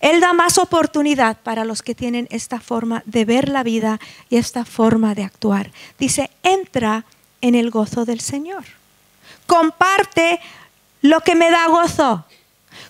Él 0.00 0.20
da 0.20 0.32
más 0.32 0.58
oportunidad 0.58 1.38
para 1.42 1.64
los 1.64 1.82
que 1.82 1.94
tienen 1.94 2.28
esta 2.30 2.60
forma 2.60 3.02
de 3.04 3.24
ver 3.24 3.48
la 3.48 3.64
vida 3.64 3.98
y 4.30 4.36
esta 4.36 4.64
forma 4.64 5.14
de 5.14 5.24
actuar. 5.24 5.72
Dice, 5.98 6.30
entra 6.44 7.04
en 7.40 7.56
el 7.56 7.70
gozo 7.70 8.04
del 8.04 8.20
Señor. 8.20 8.64
Comparte 9.46 10.40
lo 11.02 11.20
que 11.20 11.34
me 11.34 11.50
da 11.50 11.66
gozo. 11.66 12.24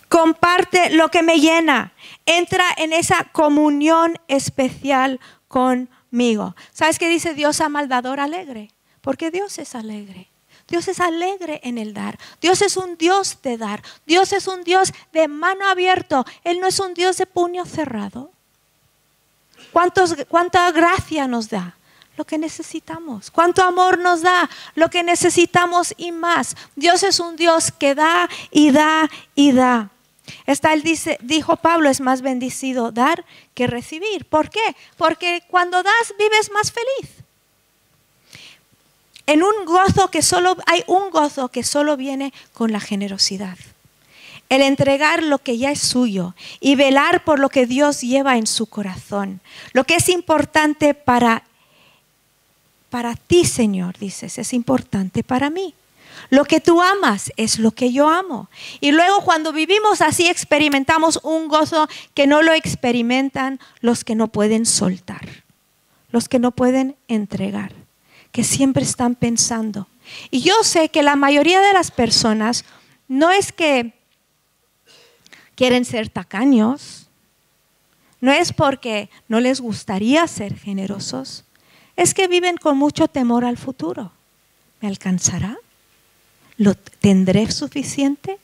Comparte 0.09 0.91
lo 0.91 1.09
que 1.09 1.23
me 1.23 1.41
llena. 1.41 1.93
Entra 2.31 2.67
en 2.77 2.93
esa 2.93 3.25
comunión 3.33 4.19
especial 4.29 5.19
conmigo. 5.49 6.55
¿Sabes 6.75 6.99
qué 6.99 7.09
dice 7.09 7.33
Dios 7.33 7.63
a 7.63 7.71
maldador 7.71 8.21
alegre? 8.21 8.71
Porque 9.01 9.31
Dios 9.31 9.59
es 9.59 9.75
alegre. 9.75 10.29
Dios 10.69 10.87
es 10.89 11.01
alegre 11.01 11.61
en 11.65 11.79
el 11.79 11.95
dar. 11.95 12.19
Dios 12.43 12.61
es 12.61 12.77
un 12.77 12.99
Dios 12.99 13.39
de 13.43 13.57
dar. 13.57 13.83
Dios 14.05 14.35
es 14.35 14.47
un 14.47 14.63
Dios 14.63 14.93
de 15.15 15.27
mano 15.27 15.67
abierto. 15.67 16.27
Él 16.45 16.61
no 16.61 16.67
es 16.67 16.79
un 16.79 16.93
Dios 16.93 17.17
de 17.17 17.25
puño 17.25 17.65
cerrado. 17.65 18.31
¿Cuánta 19.73 20.71
gracia 20.73 21.27
nos 21.27 21.49
da? 21.49 21.77
Lo 22.19 22.27
que 22.27 22.37
necesitamos. 22.37 23.31
¿Cuánto 23.31 23.63
amor 23.63 23.99
nos 23.99 24.21
da? 24.21 24.51
Lo 24.75 24.91
que 24.91 25.03
necesitamos 25.03 25.95
y 25.97 26.13
más. 26.13 26.57
Dios 26.77 27.03
es 27.03 27.21
un 27.21 27.37
Dios 27.37 27.73
que 27.73 27.95
da 27.95 28.29
y 28.51 28.71
da 28.71 29.09
y 29.35 29.53
da. 29.53 29.89
Está, 30.47 30.73
él 30.73 30.83
dice, 30.83 31.19
dijo 31.21 31.57
Pablo, 31.57 31.91
es 31.91 32.01
más 32.01 32.23
bendecido 32.23 32.93
dar 32.93 33.25
que 33.55 33.67
recibir. 33.67 34.25
¿Por 34.25 34.51
qué? 34.51 34.77
Porque 34.97 35.43
cuando 35.49 35.83
das 35.83 36.15
vives 36.19 36.51
más 36.53 36.73
feliz 36.73 37.11
en 39.29 39.43
un 39.43 39.67
gozo 39.67 40.11
que 40.11 40.23
solo 40.23 40.57
hay 40.67 40.83
un 40.87 41.11
gozo 41.11 41.49
que 41.51 41.63
solo 41.63 41.99
viene 41.99 42.33
con 42.55 42.73
la 42.73 42.81
generosidad. 42.81 43.59
El 44.49 44.63
entregar 44.63 45.23
lo 45.23 45.39
que 45.39 45.59
ya 45.59 45.71
es 45.71 45.81
suyo 45.83 46.35
y 46.61 46.77
velar 46.77 47.25
por 47.25 47.39
lo 47.39 47.51
que 47.51 47.67
Dios 47.67 48.01
lleva 48.01 48.39
en 48.39 48.47
su 48.47 48.65
corazón. 48.65 49.41
Lo 49.75 49.85
que 49.85 49.97
es 49.97 50.09
importante 50.09 50.95
para 50.95 51.45
para 52.89 53.15
ti, 53.17 53.45
Señor, 53.45 53.99
dices, 53.99 54.39
es 54.39 54.55
importante 54.55 55.23
para 55.23 55.51
mí. 55.51 55.75
Lo 56.31 56.45
que 56.45 56.61
tú 56.61 56.83
amas 56.83 57.33
es 57.37 57.59
lo 57.59 57.71
que 57.71 57.93
yo 57.93 58.09
amo. 58.09 58.51
Y 58.81 58.93
luego 58.93 59.23
cuando 59.23 59.53
vivimos 59.53 60.03
así 60.03 60.29
experimentamos 60.29 61.21
un 61.23 61.49
gozo 61.49 61.89
que 62.15 62.27
no 62.27 62.43
lo 62.43 62.53
experimentan 62.53 63.61
los 63.81 64.05
que 64.05 64.15
no 64.15 64.29
pueden 64.29 64.67
soltar, 64.67 65.27
los 66.11 66.29
que 66.29 66.39
no 66.39 66.51
pueden 66.51 66.97
entregar 67.09 67.73
que 68.33 68.45
siempre 68.45 68.83
están 68.83 69.15
pensando. 69.15 69.87
Y 70.31 70.41
yo 70.41 70.63
sé 70.63 70.89
que 70.89 71.03
la 71.03 71.17
mayoría 71.17 71.61
de 71.61 71.73
las 71.73 71.91
personas 71.91 72.65
no 73.09 73.31
es 73.31 73.53
que 73.53 73.95
quieren 75.55 75.85
ser 75.85 76.09
tacaños, 76.09 77.09
no 78.21 78.33
es 78.33 78.53
porque 78.53 79.11
no 79.29 79.41
les 79.41 79.61
gustaría 79.61 80.27
ser 80.27 80.57
generosos, 80.57 81.45
es 81.97 82.15
que 82.15 82.29
viven 82.29 82.57
con 82.57 82.77
mucho 82.77 83.09
temor 83.09 83.45
al 83.45 83.57
futuro. 83.57 84.13
¿Me 84.81 84.89
alcanzará? 84.89 85.59
¿Lo 86.59 86.75
tendré 86.75 87.51
suficiente? 87.51 88.39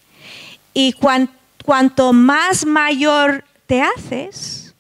Y 0.73 0.95
cuanto 0.95 2.13
más 2.15 2.65
mayor 2.65 3.45
te 3.67 3.83
haces, 3.83 4.75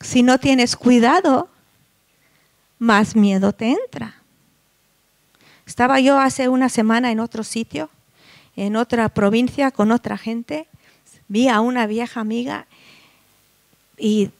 si 0.00 0.22
no 0.22 0.38
tienes 0.38 0.74
cuidado, 0.74 1.48
más 2.78 3.14
miedo 3.14 3.52
te 3.52 3.70
entra. 3.70 4.16
Estaba 5.66 6.00
yo 6.00 6.18
hace 6.18 6.48
una 6.48 6.68
semana 6.68 7.12
en 7.12 7.20
otro 7.20 7.44
sitio, 7.44 7.88
en 8.56 8.74
otra 8.74 9.08
provincia, 9.08 9.70
con 9.70 9.92
otra 9.92 10.18
gente. 10.18 10.66
Vi 11.28 11.48
a 11.48 11.60
una 11.60 11.86
vieja 11.86 12.20
amiga 12.20 12.66
y 13.96 14.30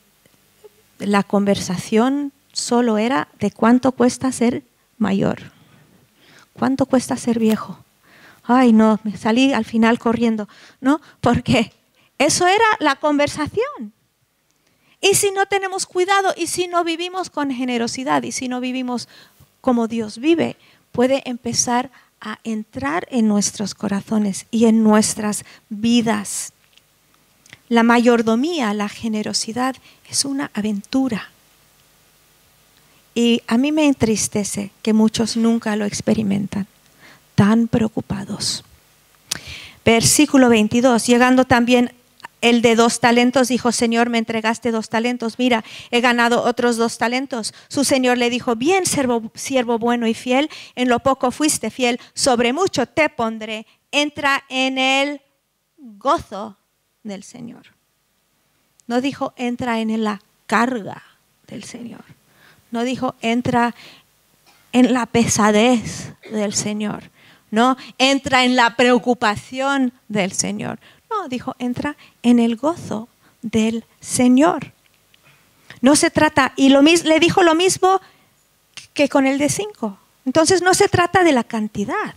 la 0.99 1.23
conversación 1.23 2.33
solo 2.51 2.97
era 2.97 3.29
de 3.39 3.51
cuánto 3.51 3.93
cuesta 3.93 4.31
ser 4.31 4.63
mayor, 4.97 5.39
cuánto 6.53 6.85
cuesta 6.85 7.17
ser 7.17 7.39
viejo. 7.39 7.77
Ay, 8.43 8.73
no, 8.73 8.99
me 9.03 9.17
salí 9.17 9.53
al 9.53 9.65
final 9.65 9.99
corriendo, 9.99 10.47
¿no? 10.81 10.99
Porque 11.21 11.71
eso 12.17 12.47
era 12.47 12.65
la 12.79 12.95
conversación. 12.95 13.93
Y 15.01 15.15
si 15.15 15.31
no 15.31 15.45
tenemos 15.45 15.85
cuidado 15.85 16.33
y 16.37 16.47
si 16.47 16.67
no 16.67 16.83
vivimos 16.83 17.29
con 17.29 17.51
generosidad 17.51 18.23
y 18.23 18.31
si 18.31 18.47
no 18.47 18.61
vivimos 18.61 19.09
como 19.59 19.87
Dios 19.87 20.17
vive, 20.17 20.55
puede 20.93 21.27
empezar 21.29 21.91
a 22.21 22.39
entrar 22.45 23.05
en 23.11 23.27
nuestros 23.27 23.75
corazones 23.75 24.45
y 24.49 24.65
en 24.65 24.81
nuestras 24.81 25.43
vidas. 25.67 26.53
La 27.67 27.83
mayordomía, 27.83 28.73
la 28.73 28.87
generosidad 28.87 29.75
es 30.09 30.23
una 30.23 30.51
aventura. 30.53 31.32
Y 33.15 33.41
a 33.47 33.57
mí 33.57 33.71
me 33.71 33.85
entristece 33.87 34.71
que 34.81 34.93
muchos 34.93 35.37
nunca 35.37 35.75
lo 35.75 35.85
experimentan, 35.85 36.67
tan 37.35 37.67
preocupados. 37.67 38.63
Versículo 39.85 40.49
22, 40.49 41.05
llegando 41.05 41.45
también 41.45 41.91
el 42.43 42.61
de 42.61 42.75
dos 42.75 42.99
talentos 42.99 43.47
dijo, 43.47 43.71
Señor, 43.71 44.09
me 44.09 44.17
entregaste 44.17 44.71
dos 44.71 44.89
talentos, 44.89 45.39
mira, 45.39 45.63
he 45.91 46.01
ganado 46.01 46.43
otros 46.43 46.75
dos 46.75 46.97
talentos. 46.97 47.53
Su 47.69 47.85
Señor 47.85 48.17
le 48.17 48.29
dijo, 48.29 48.57
bien, 48.57 48.85
siervo, 48.85 49.31
siervo 49.33 49.79
bueno 49.79 50.07
y 50.07 50.13
fiel, 50.13 50.49
en 50.75 50.89
lo 50.89 50.99
poco 50.99 51.31
fuiste 51.31 51.69
fiel, 51.69 52.01
sobre 52.13 52.51
mucho 52.51 52.85
te 52.85 53.07
pondré, 53.07 53.65
entra 53.91 54.43
en 54.49 54.77
el 54.77 55.21
gozo 55.77 56.57
del 57.03 57.23
Señor. 57.23 57.67
No 58.87 58.99
dijo, 58.99 59.33
entra 59.37 59.79
en 59.79 60.03
la 60.03 60.21
carga 60.45 61.01
del 61.47 61.63
Señor. 61.63 62.03
No 62.73 62.83
dijo, 62.83 63.15
entra 63.21 63.73
en 64.73 64.93
la 64.93 65.05
pesadez 65.05 66.11
del 66.29 66.53
Señor. 66.53 67.09
No, 67.51 67.77
entra 67.97 68.43
en 68.43 68.57
la 68.57 68.75
preocupación 68.75 69.93
del 70.09 70.33
Señor 70.33 70.79
dijo, 71.29 71.55
entra 71.59 71.95
en 72.21 72.39
el 72.39 72.55
gozo 72.55 73.07
del 73.41 73.85
Señor. 73.99 74.71
No 75.81 75.95
se 75.95 76.09
trata, 76.09 76.53
y 76.55 76.69
lo, 76.69 76.81
le 76.81 77.19
dijo 77.19 77.43
lo 77.43 77.55
mismo 77.55 78.01
que 78.93 79.09
con 79.09 79.25
el 79.25 79.37
de 79.37 79.49
cinco. 79.49 79.97
Entonces 80.25 80.61
no 80.61 80.73
se 80.73 80.87
trata 80.87 81.23
de 81.23 81.33
la 81.33 81.43
cantidad, 81.43 82.15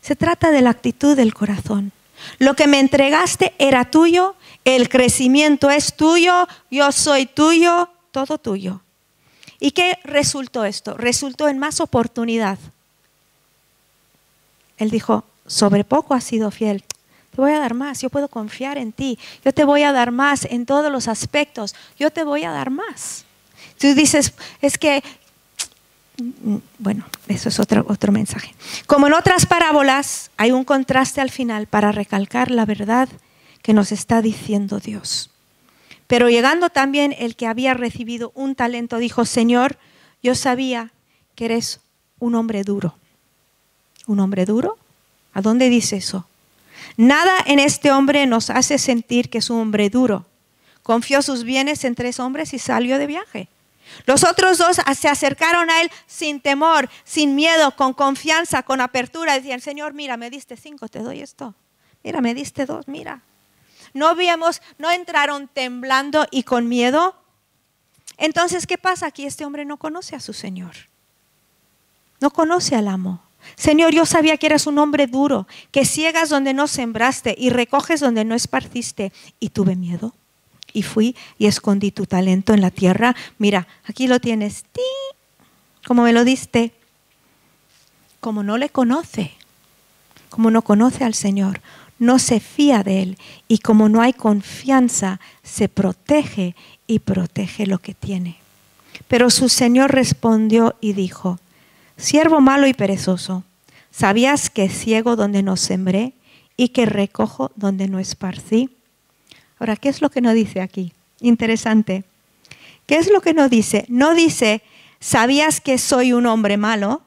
se 0.00 0.16
trata 0.16 0.50
de 0.50 0.62
la 0.62 0.70
actitud 0.70 1.16
del 1.16 1.34
corazón. 1.34 1.92
Lo 2.38 2.54
que 2.54 2.66
me 2.66 2.80
entregaste 2.80 3.54
era 3.58 3.90
tuyo, 3.90 4.36
el 4.64 4.88
crecimiento 4.88 5.70
es 5.70 5.94
tuyo, 5.94 6.48
yo 6.70 6.92
soy 6.92 7.26
tuyo, 7.26 7.90
todo 8.12 8.38
tuyo. 8.38 8.80
¿Y 9.64 9.70
qué 9.70 9.98
resultó 10.04 10.66
esto? 10.66 10.94
Resultó 10.98 11.48
en 11.48 11.58
más 11.58 11.80
oportunidad. 11.80 12.58
Él 14.76 14.90
dijo, 14.90 15.24
sobre 15.46 15.84
poco 15.84 16.12
has 16.12 16.24
sido 16.24 16.50
fiel, 16.50 16.84
te 17.34 17.40
voy 17.40 17.52
a 17.52 17.60
dar 17.60 17.72
más, 17.72 18.02
yo 18.02 18.10
puedo 18.10 18.28
confiar 18.28 18.76
en 18.76 18.92
ti, 18.92 19.18
yo 19.42 19.54
te 19.54 19.64
voy 19.64 19.82
a 19.82 19.92
dar 19.92 20.10
más 20.10 20.44
en 20.44 20.66
todos 20.66 20.92
los 20.92 21.08
aspectos, 21.08 21.74
yo 21.98 22.10
te 22.10 22.24
voy 22.24 22.44
a 22.44 22.50
dar 22.50 22.68
más. 22.68 23.24
Tú 23.78 23.94
dices, 23.94 24.34
es 24.60 24.76
que, 24.76 25.02
bueno, 26.78 27.06
eso 27.28 27.48
es 27.48 27.58
otro, 27.58 27.86
otro 27.88 28.12
mensaje. 28.12 28.54
Como 28.86 29.06
en 29.06 29.14
otras 29.14 29.46
parábolas, 29.46 30.30
hay 30.36 30.52
un 30.52 30.66
contraste 30.66 31.22
al 31.22 31.30
final 31.30 31.68
para 31.68 31.90
recalcar 31.90 32.50
la 32.50 32.66
verdad 32.66 33.08
que 33.62 33.72
nos 33.72 33.92
está 33.92 34.20
diciendo 34.20 34.78
Dios. 34.78 35.30
Pero 36.06 36.28
llegando 36.28 36.70
también 36.70 37.14
el 37.18 37.36
que 37.36 37.46
había 37.46 37.74
recibido 37.74 38.32
un 38.34 38.54
talento, 38.54 38.98
dijo, 38.98 39.24
Señor, 39.24 39.78
yo 40.22 40.34
sabía 40.34 40.92
que 41.34 41.46
eres 41.46 41.80
un 42.18 42.34
hombre 42.34 42.62
duro. 42.62 42.96
¿Un 44.06 44.20
hombre 44.20 44.44
duro? 44.44 44.78
¿A 45.32 45.40
dónde 45.40 45.68
dice 45.68 45.96
eso? 45.96 46.26
Nada 46.96 47.32
en 47.46 47.58
este 47.58 47.90
hombre 47.90 48.26
nos 48.26 48.50
hace 48.50 48.78
sentir 48.78 49.30
que 49.30 49.38
es 49.38 49.50
un 49.50 49.60
hombre 49.60 49.90
duro. 49.90 50.26
Confió 50.82 51.22
sus 51.22 51.44
bienes 51.44 51.84
en 51.84 51.94
tres 51.94 52.20
hombres 52.20 52.52
y 52.52 52.58
salió 52.58 52.98
de 52.98 53.06
viaje. 53.06 53.48
Los 54.06 54.24
otros 54.24 54.58
dos 54.58 54.78
se 54.96 55.08
acercaron 55.08 55.70
a 55.70 55.80
él 55.82 55.90
sin 56.06 56.40
temor, 56.40 56.88
sin 57.04 57.34
miedo, 57.34 57.74
con 57.76 57.94
confianza, 57.94 58.62
con 58.62 58.80
apertura. 58.80 59.34
Decían, 59.34 59.60
Señor, 59.60 59.94
mira, 59.94 60.16
me 60.16 60.30
diste 60.30 60.56
cinco, 60.56 60.88
te 60.88 61.00
doy 61.00 61.20
esto. 61.20 61.54
Mira, 62.02 62.20
me 62.20 62.34
diste 62.34 62.66
dos, 62.66 62.86
mira. 62.86 63.22
No 63.94 64.14
vimos, 64.14 64.60
no 64.76 64.90
entraron 64.90 65.48
temblando 65.48 66.26
y 66.30 66.42
con 66.42 66.68
miedo. 66.68 67.14
Entonces, 68.18 68.66
¿qué 68.66 68.76
pasa? 68.76 69.06
Aquí 69.06 69.24
este 69.24 69.44
hombre 69.44 69.64
no 69.64 69.76
conoce 69.76 70.16
a 70.16 70.20
su 70.20 70.32
Señor. 70.32 70.72
No 72.20 72.30
conoce 72.30 72.76
al 72.76 72.88
amo. 72.88 73.22
Señor, 73.56 73.92
yo 73.92 74.04
sabía 74.04 74.36
que 74.36 74.46
eras 74.46 74.66
un 74.66 74.78
hombre 74.78 75.06
duro, 75.06 75.46
que 75.70 75.84
ciegas 75.84 76.28
donde 76.28 76.54
no 76.54 76.66
sembraste 76.66 77.34
y 77.38 77.50
recoges 77.50 78.00
donde 78.00 78.24
no 78.24 78.34
esparciste. 78.34 79.12
Y 79.40 79.50
tuve 79.50 79.76
miedo. 79.76 80.12
Y 80.72 80.82
fui 80.82 81.14
y 81.38 81.46
escondí 81.46 81.92
tu 81.92 82.04
talento 82.04 82.52
en 82.52 82.60
la 82.60 82.70
tierra. 82.70 83.14
Mira, 83.38 83.68
aquí 83.84 84.08
lo 84.08 84.18
tienes. 84.18 84.64
Como 85.86 86.02
me 86.02 86.12
lo 86.12 86.24
diste. 86.24 86.72
Como 88.18 88.42
no 88.42 88.56
le 88.56 88.70
conoce, 88.70 89.34
como 90.30 90.50
no 90.50 90.62
conoce 90.62 91.04
al 91.04 91.12
Señor, 91.12 91.60
no 91.98 92.18
se 92.18 92.40
fía 92.40 92.82
de 92.82 93.02
Él. 93.02 93.18
Y 93.48 93.58
como 93.58 93.88
no 93.88 94.00
hay 94.00 94.12
confianza, 94.12 95.20
se 95.42 95.68
protege 95.68 96.54
y 96.86 97.00
protege 97.00 97.66
lo 97.66 97.78
que 97.78 97.94
tiene. 97.94 98.36
Pero 99.08 99.30
su 99.30 99.48
Señor 99.48 99.92
respondió 99.92 100.76
y 100.80 100.92
dijo, 100.92 101.38
Siervo 101.96 102.40
malo 102.40 102.66
y 102.66 102.74
perezoso, 102.74 103.44
¿sabías 103.90 104.50
que 104.50 104.68
ciego 104.68 105.16
donde 105.16 105.42
no 105.42 105.56
sembré 105.56 106.12
y 106.56 106.68
que 106.70 106.86
recojo 106.86 107.52
donde 107.54 107.88
no 107.88 107.98
esparcí? 107.98 108.70
Ahora, 109.58 109.76
¿qué 109.76 109.88
es 109.88 110.02
lo 110.02 110.10
que 110.10 110.20
no 110.20 110.32
dice 110.34 110.60
aquí? 110.60 110.92
Interesante. 111.20 112.04
¿Qué 112.86 112.96
es 112.96 113.10
lo 113.10 113.20
que 113.20 113.32
no 113.32 113.48
dice? 113.48 113.86
No 113.88 114.14
dice, 114.14 114.62
¿sabías 115.00 115.60
que 115.60 115.78
soy 115.78 116.12
un 116.12 116.26
hombre 116.26 116.56
malo? 116.56 117.02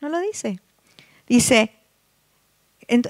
No 0.00 0.08
lo 0.08 0.20
dice. 0.20 0.60
Dice, 1.26 1.72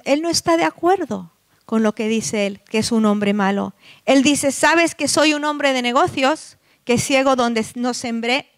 él 0.04 0.22
no 0.22 0.28
está 0.28 0.56
de 0.56 0.64
acuerdo 0.64 1.32
con 1.66 1.82
lo 1.82 1.94
que 1.94 2.08
dice 2.08 2.46
él, 2.46 2.60
que 2.68 2.78
es 2.78 2.92
un 2.92 3.06
hombre 3.06 3.32
malo. 3.32 3.74
Él 4.04 4.22
dice, 4.22 4.52
¿sabes 4.52 4.94
que 4.94 5.08
soy 5.08 5.34
un 5.34 5.44
hombre 5.44 5.72
de 5.72 5.82
negocios? 5.82 6.58
Que 6.84 6.98
ciego 6.98 7.36
donde 7.36 7.64
no 7.76 7.94
sembré 7.94 8.48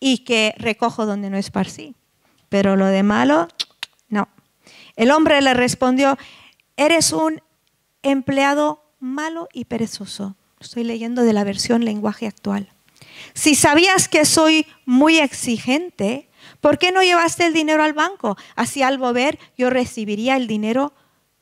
y 0.00 0.18
que 0.18 0.54
recojo 0.58 1.06
donde 1.06 1.30
no 1.30 1.38
esparcí. 1.38 1.94
Pero 2.48 2.76
lo 2.76 2.86
de 2.86 3.02
malo, 3.02 3.48
no. 4.08 4.28
El 4.96 5.10
hombre 5.10 5.40
le 5.40 5.54
respondió, 5.54 6.18
eres 6.76 7.12
un 7.12 7.42
empleado 8.02 8.84
malo 9.00 9.48
y 9.52 9.64
perezoso. 9.64 10.36
Estoy 10.60 10.84
leyendo 10.84 11.22
de 11.22 11.32
la 11.32 11.44
versión 11.44 11.84
lenguaje 11.84 12.26
actual. 12.26 12.72
Si 13.34 13.54
sabías 13.54 14.08
que 14.08 14.24
soy 14.24 14.66
muy 14.84 15.18
exigente, 15.18 16.27
¿por 16.60 16.78
qué 16.78 16.92
no 16.92 17.02
llevaste 17.02 17.46
el 17.46 17.52
dinero 17.52 17.82
al 17.82 17.92
banco? 17.92 18.36
Así 18.56 18.82
al 18.82 18.98
volver 18.98 19.38
yo 19.56 19.70
recibiría 19.70 20.36
el 20.36 20.46
dinero 20.46 20.92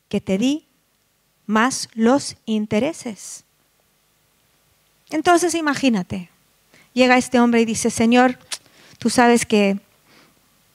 que 0.09 0.21
te 0.21 0.37
di 0.37 0.65
más 1.45 1.89
los 1.93 2.35
intereses. 2.45 3.43
Entonces 5.09 5.55
imagínate, 5.55 6.29
llega 6.93 7.17
este 7.17 7.39
hombre 7.39 7.61
y 7.61 7.65
dice, 7.65 7.89
Señor, 7.89 8.37
Tú 8.97 9.09
sabes 9.09 9.45
que 9.45 9.79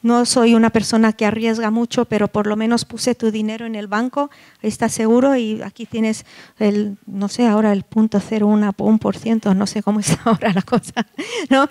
no 0.03 0.27
soy 0.27 0.55
una 0.55 0.71
persona 0.71 1.13
que 1.13 1.27
arriesga 1.27 1.71
mucho, 1.71 2.05
pero 2.07 2.29
por 2.29 2.47
lo 2.47 2.57
menos 2.57 2.85
puse 2.85 3.15
tu 3.15 3.31
dinero 3.31 3.67
en 3.67 3.77
el 3.77 3.87
banco, 3.87 4.31
ahí 4.63 4.69
estás 4.69 4.93
seguro 4.93 5.37
y 5.37 5.63
aquí 5.63 5.87
tienes 5.87 6.25
el, 6.59 6.99
no 7.07 7.29
sé, 7.29 7.47
ahora 7.47 7.73
el 7.73 7.85
punto 7.85 8.21
cero, 8.21 8.49
un 8.49 8.99
por 8.99 9.17
ciento, 9.17 9.55
no 9.55 9.67
sé 9.67 9.83
cómo 9.83 10.01
es 10.01 10.17
ahora 10.25 10.53
la 10.53 10.63
cosa, 10.63 11.07
¿no? 11.51 11.69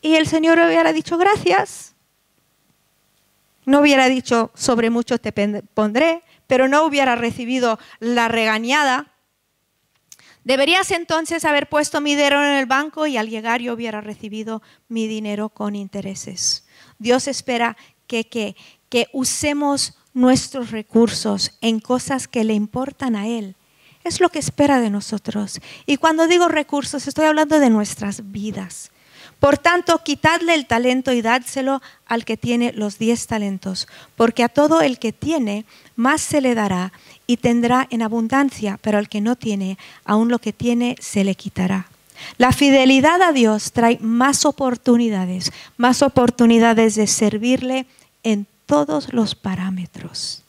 Y 0.00 0.14
el 0.14 0.26
Señor 0.26 0.58
hubiera 0.58 0.92
dicho 0.92 1.18
gracias, 1.18 1.94
no 3.64 3.80
hubiera 3.80 4.08
dicho 4.08 4.50
sobre 4.54 4.90
mucho 4.90 5.18
te 5.18 5.32
pondré, 5.74 6.22
pero 6.46 6.68
no 6.68 6.84
hubiera 6.84 7.16
recibido 7.16 7.78
la 8.00 8.28
regañada 8.28 9.12
Deberías 10.48 10.92
entonces 10.92 11.44
haber 11.44 11.68
puesto 11.68 12.00
mi 12.00 12.14
dinero 12.14 12.42
en 12.42 12.54
el 12.56 12.64
banco 12.64 13.06
y 13.06 13.18
al 13.18 13.28
llegar 13.28 13.60
yo 13.60 13.74
hubiera 13.74 14.00
recibido 14.00 14.62
mi 14.88 15.06
dinero 15.06 15.50
con 15.50 15.76
intereses. 15.76 16.64
Dios 16.98 17.28
espera 17.28 17.76
que, 18.06 18.24
que, 18.24 18.56
que 18.88 19.08
usemos 19.12 19.98
nuestros 20.14 20.70
recursos 20.70 21.58
en 21.60 21.80
cosas 21.80 22.28
que 22.28 22.44
le 22.44 22.54
importan 22.54 23.14
a 23.14 23.28
Él. 23.28 23.56
Es 24.04 24.22
lo 24.22 24.30
que 24.30 24.38
espera 24.38 24.80
de 24.80 24.88
nosotros. 24.88 25.60
Y 25.84 25.98
cuando 25.98 26.26
digo 26.26 26.48
recursos, 26.48 27.06
estoy 27.06 27.26
hablando 27.26 27.60
de 27.60 27.68
nuestras 27.68 28.32
vidas. 28.32 28.90
Por 29.40 29.56
tanto, 29.56 30.02
quitadle 30.02 30.54
el 30.54 30.66
talento 30.66 31.12
y 31.12 31.22
dádselo 31.22 31.80
al 32.06 32.24
que 32.24 32.36
tiene 32.36 32.72
los 32.72 32.98
diez 32.98 33.26
talentos, 33.26 33.86
porque 34.16 34.42
a 34.42 34.48
todo 34.48 34.80
el 34.80 34.98
que 34.98 35.12
tiene, 35.12 35.64
más 35.94 36.20
se 36.20 36.40
le 36.40 36.54
dará 36.54 36.92
y 37.26 37.36
tendrá 37.36 37.86
en 37.90 38.02
abundancia, 38.02 38.78
pero 38.82 38.98
al 38.98 39.08
que 39.08 39.20
no 39.20 39.36
tiene, 39.36 39.78
aún 40.04 40.28
lo 40.28 40.40
que 40.40 40.52
tiene 40.52 40.96
se 41.00 41.22
le 41.22 41.36
quitará. 41.36 41.86
La 42.36 42.52
fidelidad 42.52 43.22
a 43.22 43.32
Dios 43.32 43.72
trae 43.72 43.98
más 44.00 44.44
oportunidades, 44.44 45.52
más 45.76 46.02
oportunidades 46.02 46.96
de 46.96 47.06
servirle 47.06 47.86
en 48.24 48.46
todos 48.66 49.12
los 49.12 49.36
parámetros. 49.36 50.42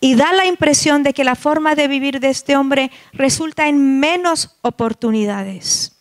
Y 0.00 0.14
da 0.14 0.32
la 0.32 0.46
impresión 0.46 1.02
de 1.02 1.12
que 1.12 1.24
la 1.24 1.36
forma 1.36 1.74
de 1.74 1.88
vivir 1.88 2.18
de 2.18 2.30
este 2.30 2.56
hombre 2.56 2.90
resulta 3.12 3.68
en 3.68 4.00
menos 4.00 4.56
oportunidades, 4.62 5.92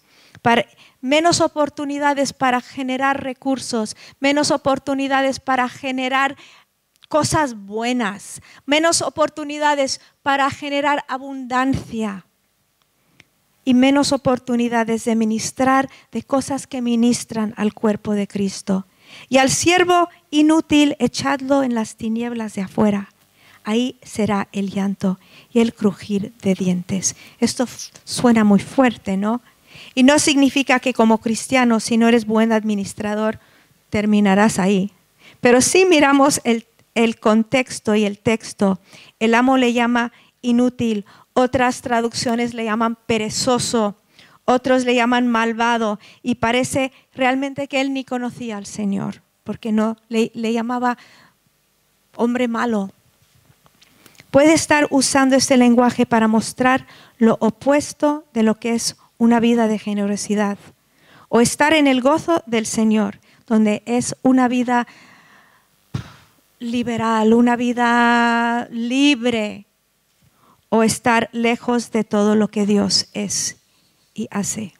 menos 1.03 1.41
oportunidades 1.41 2.31
para 2.31 2.61
generar 2.61 3.21
recursos, 3.21 3.97
menos 4.21 4.51
oportunidades 4.51 5.41
para 5.41 5.67
generar 5.67 6.37
cosas 7.09 7.55
buenas, 7.55 8.41
menos 8.65 9.01
oportunidades 9.01 9.99
para 10.23 10.49
generar 10.49 11.03
abundancia 11.09 12.25
y 13.65 13.73
menos 13.73 14.13
oportunidades 14.13 15.03
de 15.03 15.15
ministrar 15.17 15.89
de 16.13 16.23
cosas 16.23 16.67
que 16.67 16.81
ministran 16.81 17.53
al 17.57 17.73
cuerpo 17.73 18.13
de 18.13 18.25
Cristo. 18.25 18.87
Y 19.27 19.39
al 19.39 19.49
siervo 19.49 20.07
inútil 20.31 20.95
echadlo 20.99 21.63
en 21.63 21.75
las 21.75 21.97
tinieblas 21.97 22.53
de 22.53 22.61
afuera. 22.61 23.09
Ahí 23.65 23.99
será 24.03 24.47
el 24.53 24.71
llanto 24.71 25.19
y 25.51 25.59
el 25.59 25.73
crujir 25.73 26.31
de 26.41 26.53
dientes. 26.53 27.17
Esto 27.39 27.65
suena 28.05 28.45
muy 28.45 28.59
fuerte, 28.59 29.17
¿no? 29.17 29.41
Y 29.95 30.03
no 30.03 30.19
significa 30.19 30.79
que 30.79 30.93
como 30.93 31.19
cristiano, 31.19 31.79
si 31.79 31.97
no 31.97 32.07
eres 32.07 32.25
buen 32.25 32.51
administrador, 32.51 33.39
terminarás 33.89 34.59
ahí. 34.59 34.91
Pero 35.41 35.61
sí 35.61 35.85
miramos 35.85 36.41
el 36.43 36.65
el 36.95 37.19
contexto 37.19 37.95
y 37.95 38.05
el 38.05 38.19
texto. 38.19 38.79
El 39.19 39.35
amo 39.35 39.57
le 39.57 39.73
llama 39.73 40.11
inútil, 40.41 41.05
otras 41.33 41.81
traducciones 41.81 42.53
le 42.53 42.65
llaman 42.65 42.97
perezoso, 43.07 43.95
otros 44.45 44.85
le 44.85 44.95
llaman 44.95 45.27
malvado 45.27 45.99
y 46.21 46.35
parece 46.35 46.91
realmente 47.13 47.67
que 47.67 47.81
él 47.81 47.93
ni 47.93 48.03
conocía 48.03 48.57
al 48.57 48.65
Señor, 48.65 49.21
porque 49.43 49.71
no 49.71 49.97
le, 50.09 50.31
le 50.33 50.53
llamaba 50.53 50.97
hombre 52.15 52.47
malo. 52.47 52.91
Puede 54.31 54.53
estar 54.53 54.87
usando 54.89 55.35
este 55.35 55.57
lenguaje 55.57 56.05
para 56.05 56.27
mostrar 56.27 56.87
lo 57.17 57.37
opuesto 57.39 58.25
de 58.33 58.43
lo 58.43 58.55
que 58.55 58.73
es 58.73 58.97
una 59.17 59.39
vida 59.39 59.67
de 59.67 59.79
generosidad 59.79 60.57
o 61.29 61.41
estar 61.41 61.73
en 61.73 61.87
el 61.87 62.01
gozo 62.01 62.43
del 62.45 62.65
Señor, 62.65 63.19
donde 63.47 63.81
es 63.85 64.15
una 64.21 64.47
vida 64.47 64.87
liberal, 66.59 67.33
una 67.33 67.55
vida 67.55 68.67
libre 68.71 69.65
o 70.69 70.83
estar 70.83 71.29
lejos 71.31 71.91
de 71.91 72.03
todo 72.03 72.35
lo 72.35 72.47
que 72.47 72.65
Dios 72.65 73.07
es 73.13 73.57
y 74.13 74.27
hace. 74.31 74.73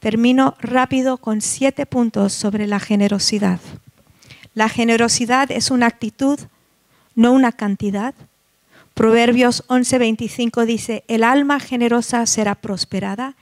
Termino 0.00 0.56
rápido 0.60 1.18
con 1.18 1.40
siete 1.40 1.86
puntos 1.86 2.32
sobre 2.32 2.66
la 2.66 2.80
generosidad. 2.80 3.60
La 4.54 4.68
generosidad 4.68 5.50
es 5.50 5.70
una 5.70 5.86
actitud, 5.86 6.38
no 7.14 7.32
una 7.32 7.52
cantidad. 7.52 8.14
Proverbios 8.94 9.64
11:25 9.68 10.66
dice, 10.66 11.04
el 11.08 11.24
alma 11.24 11.58
generosa 11.58 12.26
será 12.26 12.54
prosperada 12.54 13.34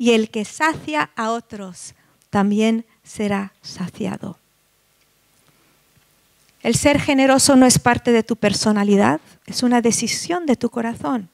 y 0.00 0.12
el 0.12 0.30
que 0.30 0.46
sacia 0.46 1.10
a 1.14 1.30
otros 1.30 1.94
también 2.30 2.86
será 3.02 3.52
saciado. 3.60 4.38
El 6.62 6.74
ser 6.74 6.98
generoso 6.98 7.54
no 7.54 7.66
es 7.66 7.78
parte 7.78 8.10
de 8.10 8.22
tu 8.22 8.36
personalidad, 8.36 9.20
es 9.44 9.62
una 9.62 9.82
decisión 9.82 10.46
de 10.46 10.56
tu 10.56 10.70
corazón. 10.70 11.28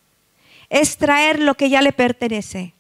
Es 0.69 0.97
traer 0.97 1.39
lo 1.39 1.55
que 1.55 1.71
ya 1.71 1.81
le 1.81 1.93
pertenece, 1.93 2.75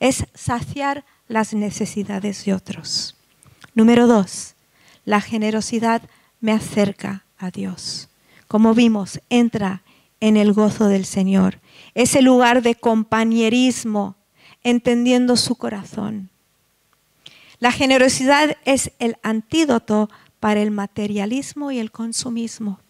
es 0.00 0.26
saciar 0.34 1.04
las 1.28 1.54
necesidades 1.54 2.44
de 2.44 2.54
otros. 2.54 3.14
Número 3.72 4.08
dos, 4.08 4.56
la 5.04 5.20
generosidad 5.20 6.02
me 6.40 6.50
acerca 6.50 7.24
a 7.38 7.52
Dios. 7.52 8.08
Como 8.48 8.74
vimos, 8.74 9.20
entra 9.30 9.82
en 10.18 10.36
el 10.36 10.52
gozo 10.52 10.88
del 10.88 11.04
Señor. 11.04 11.60
Es 11.94 12.16
el 12.16 12.24
lugar 12.24 12.62
de 12.62 12.74
compañerismo, 12.74 14.16
entendiendo 14.64 15.36
su 15.36 15.54
corazón. 15.54 16.30
La 17.60 17.70
generosidad 17.70 18.56
es 18.64 18.90
el 18.98 19.16
antídoto 19.22 20.10
para 20.40 20.60
el 20.60 20.70
materialismo 20.70 21.70
y 21.70 21.78
el 21.78 21.90
consumismo. 21.90 22.80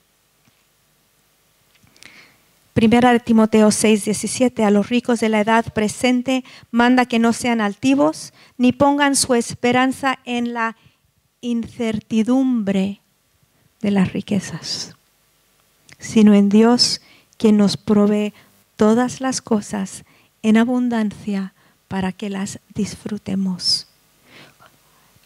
Primera 2.72 3.12
de 3.12 3.20
Timoteo 3.20 3.70
6, 3.70 4.04
17, 4.04 4.64
a 4.64 4.70
los 4.72 4.88
ricos 4.88 5.20
de 5.20 5.28
la 5.28 5.40
edad 5.40 5.72
presente 5.72 6.42
manda 6.72 7.06
que 7.06 7.20
no 7.20 7.32
sean 7.32 7.60
altivos, 7.60 8.32
ni 8.58 8.72
pongan 8.72 9.14
su 9.14 9.34
esperanza 9.34 10.18
en 10.24 10.54
la 10.54 10.76
incertidumbre 11.40 13.00
de 13.80 13.90
las 13.92 14.12
riquezas, 14.12 14.96
sino 16.00 16.34
en 16.34 16.48
Dios 16.48 17.00
quien 17.36 17.56
nos 17.56 17.76
provee 17.76 18.32
todas 18.74 19.20
las 19.20 19.40
cosas 19.40 20.04
en 20.42 20.56
abundancia 20.56 21.53
para 21.88 22.12
que 22.12 22.30
las 22.30 22.58
disfrutemos. 22.74 23.86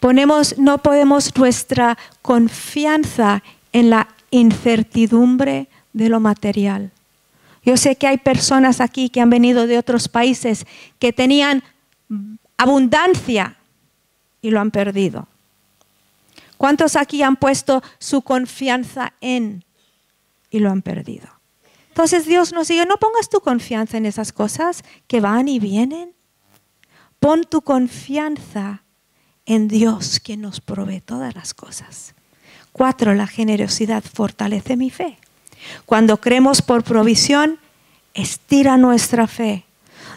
Ponemos, 0.01 0.57
no 0.59 0.79
podemos 0.79 1.37
nuestra 1.37 1.99
confianza 2.23 3.42
en 3.73 3.90
la 3.90 4.09
incertidumbre 4.31 5.68
de 5.92 6.09
lo 6.09 6.21
material. 6.21 6.92
Yo 7.64 7.77
sé 7.77 7.97
que 7.97 8.07
hay 8.07 8.18
personas 8.18 8.81
aquí 8.81 9.11
que 9.11 9.21
han 9.21 9.31
venido 9.31 9.66
de 9.66 9.79
otros 9.79 10.09
países 10.09 10.66
que 10.99 11.12
tenían 11.12 11.62
abundancia 12.57 13.57
y 14.40 14.51
lo 14.51 14.61
han 14.61 14.71
perdido. 14.71 15.27
¿Cuántos 16.57 16.97
aquí 16.97 17.23
han 17.23 17.37
puesto 17.37 17.83
su 17.99 18.23
confianza 18.23 19.12
en 19.21 19.64
y 20.51 20.59
lo 20.59 20.71
han 20.71 20.83
perdido? 20.83 21.29
Entonces 21.88 22.27
Dios 22.27 22.53
nos 22.53 22.68
dice, 22.68 22.87
no 22.87 22.97
pongas 22.97 23.29
tu 23.29 23.40
confianza 23.40 23.97
en 23.97 24.07
esas 24.07 24.33
cosas 24.33 24.85
que 25.07 25.21
van 25.21 25.49
y 25.49 25.59
vienen. 25.59 26.12
Pon 27.20 27.44
tu 27.44 27.62
confianza 27.62 28.83
en 29.46 29.68
Dios 29.68 30.20
que 30.20 30.37
nos 30.37 30.61
provee 30.61 31.00
todas 31.00 31.35
las 31.35 31.54
cosas. 31.54 32.14
Cuatro, 32.72 33.14
la 33.14 33.26
generosidad 33.26 34.04
fortalece 34.04 34.76
mi 34.76 34.90
fe. 34.90 35.18
Cuando 35.87 36.20
creemos 36.20 36.62
por 36.62 36.85
provisión, 36.85 37.59
estira 38.14 38.76
nuestra 38.76 39.26
fe. 39.26 39.64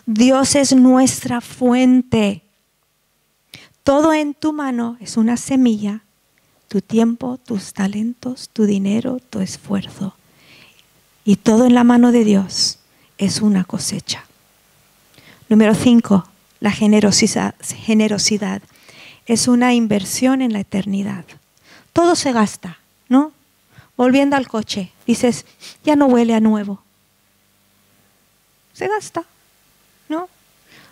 Dios 0.05 0.55
es 0.55 0.75
nuestra 0.75 1.41
fuente. 1.41 2.43
Todo 3.83 4.13
en 4.13 4.33
tu 4.33 4.53
mano 4.53 4.97
es 4.99 5.17
una 5.17 5.37
semilla, 5.37 6.01
tu 6.67 6.81
tiempo, 6.81 7.37
tus 7.37 7.73
talentos, 7.73 8.49
tu 8.53 8.65
dinero, 8.65 9.19
tu 9.29 9.39
esfuerzo. 9.39 10.15
Y 11.25 11.37
todo 11.37 11.65
en 11.65 11.73
la 11.73 11.83
mano 11.83 12.11
de 12.11 12.23
Dios 12.23 12.79
es 13.17 13.41
una 13.41 13.63
cosecha. 13.63 14.25
Número 15.49 15.75
cinco, 15.75 16.27
la 16.61 16.71
generosidad, 16.71 17.55
generosidad 17.85 18.61
es 19.25 19.47
una 19.47 19.73
inversión 19.73 20.41
en 20.41 20.53
la 20.53 20.61
eternidad. 20.61 21.25
Todo 21.91 22.15
se 22.15 22.31
gasta, 22.31 22.77
¿no? 23.09 23.33
Volviendo 23.97 24.37
al 24.37 24.47
coche, 24.47 24.91
dices, 25.05 25.45
ya 25.83 25.95
no 25.95 26.05
huele 26.05 26.33
a 26.33 26.39
nuevo. 26.39 26.81
Se 28.73 28.87
gasta, 28.87 29.23
¿no? 30.07 30.29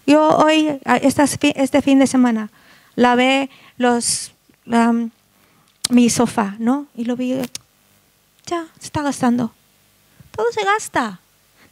Yo 0.06 0.28
hoy, 0.38 0.80
este 0.86 1.82
fin 1.82 2.00
de 2.00 2.08
semana, 2.08 2.50
lavé 2.96 3.50
los, 3.78 4.32
mi 5.90 6.10
sofá, 6.10 6.56
¿no? 6.58 6.88
Y 6.96 7.06
lo 7.06 7.16
vi, 7.16 7.40
ya, 8.48 8.68
se 8.80 8.86
está 8.86 9.04
gastando. 9.04 9.54
Todo 10.36 10.48
se 10.52 10.64
gasta. 10.64 11.20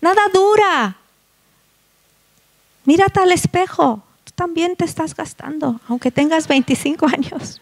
Nada 0.02 0.22
dura. 0.32 0.98
Mírate 2.88 3.20
al 3.20 3.34
espejo. 3.34 4.02
Tú 4.24 4.32
también 4.34 4.78
te 4.78 4.86
estás 4.86 5.14
gastando, 5.14 5.82
aunque 5.90 6.10
tengas 6.10 6.48
25 6.48 7.06
años. 7.14 7.60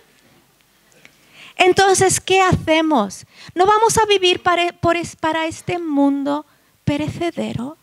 Entonces, 1.55 2.21
¿qué 2.21 2.41
hacemos? 2.41 3.25
¿No 3.55 3.65
vamos 3.65 3.97
a 3.97 4.05
vivir 4.05 4.43
para, 4.43 4.71
para 5.19 5.47
este 5.47 5.79
mundo 5.79 6.45
perecedero? 6.83 7.75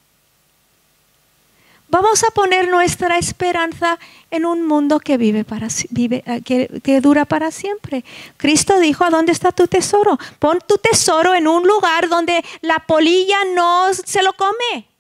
Vamos 1.89 2.23
a 2.23 2.31
poner 2.31 2.69
nuestra 2.69 3.19
esperanza 3.19 3.99
en 4.31 4.47
un 4.47 4.65
mundo 4.65 5.01
que 5.01 5.17
vive 5.17 5.43
para 5.43 5.67
eh, 5.67 6.43
que, 6.45 6.81
que, 6.81 7.01
dura 7.01 7.25
para 7.25 7.51
siempre. 7.51 8.05
Cristo 8.37 8.79
dijo, 8.79 9.03
¿a 9.03 9.11
dónde 9.11 9.33
está 9.33 9.51
tu 9.51 9.67
tesoro? 9.67 10.17
Pon 10.39 10.61
tu 10.65 10.79
tesoro 10.79 11.35
en 11.35 11.49
un 11.49 11.67
lugar 11.67 12.09
donde 12.09 12.45
la 12.61 12.79
polilla 12.79 13.39
no 13.53 13.93
se 13.93 14.23
lo 14.23 14.33
come. 14.35 14.92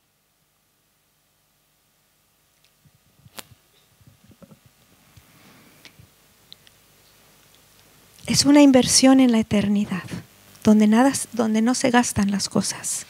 Es 8.33 8.47
una 8.47 8.62
inversión 8.62 9.21
en 9.21 9.31
la 9.31 9.40
eternidad, 9.40 10.05
donde, 10.64 10.87
nada, 10.87 11.12
donde 11.33 11.61
no 11.61 11.75
se 11.75 11.90
gastan 11.90 12.31
las 12.31 12.49
cosas. 12.49 13.05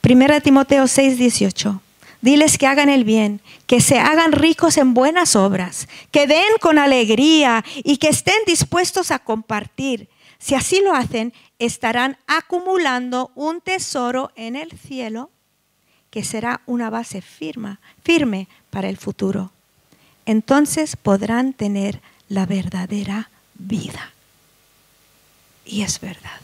Primera 0.00 0.40
Timoteo 0.40 0.86
6, 0.86 1.18
18. 1.18 1.82
Diles 2.22 2.56
que 2.56 2.66
hagan 2.66 2.88
el 2.88 3.04
bien, 3.04 3.42
que 3.66 3.82
se 3.82 3.98
hagan 3.98 4.32
ricos 4.32 4.78
en 4.78 4.94
buenas 4.94 5.36
obras, 5.36 5.86
que 6.10 6.26
den 6.26 6.56
con 6.62 6.78
alegría 6.78 7.62
y 7.84 7.98
que 7.98 8.08
estén 8.08 8.38
dispuestos 8.46 9.10
a 9.10 9.18
compartir. 9.18 10.08
Si 10.38 10.54
así 10.54 10.80
lo 10.80 10.94
hacen, 10.94 11.34
estarán 11.58 12.16
acumulando 12.26 13.32
un 13.34 13.60
tesoro 13.60 14.32
en 14.34 14.56
el 14.56 14.72
cielo 14.72 15.30
que 16.10 16.24
será 16.24 16.62
una 16.64 16.88
base 16.88 17.20
firme, 17.20 17.76
firme 18.02 18.48
para 18.70 18.88
el 18.88 18.96
futuro. 18.96 19.52
Entonces 20.24 20.96
podrán 20.96 21.52
tener 21.52 22.00
la 22.28 22.46
verdadera 22.46 23.28
vida. 23.58 24.12
Y 25.64 25.82
es 25.82 26.00
verdad. 26.00 26.40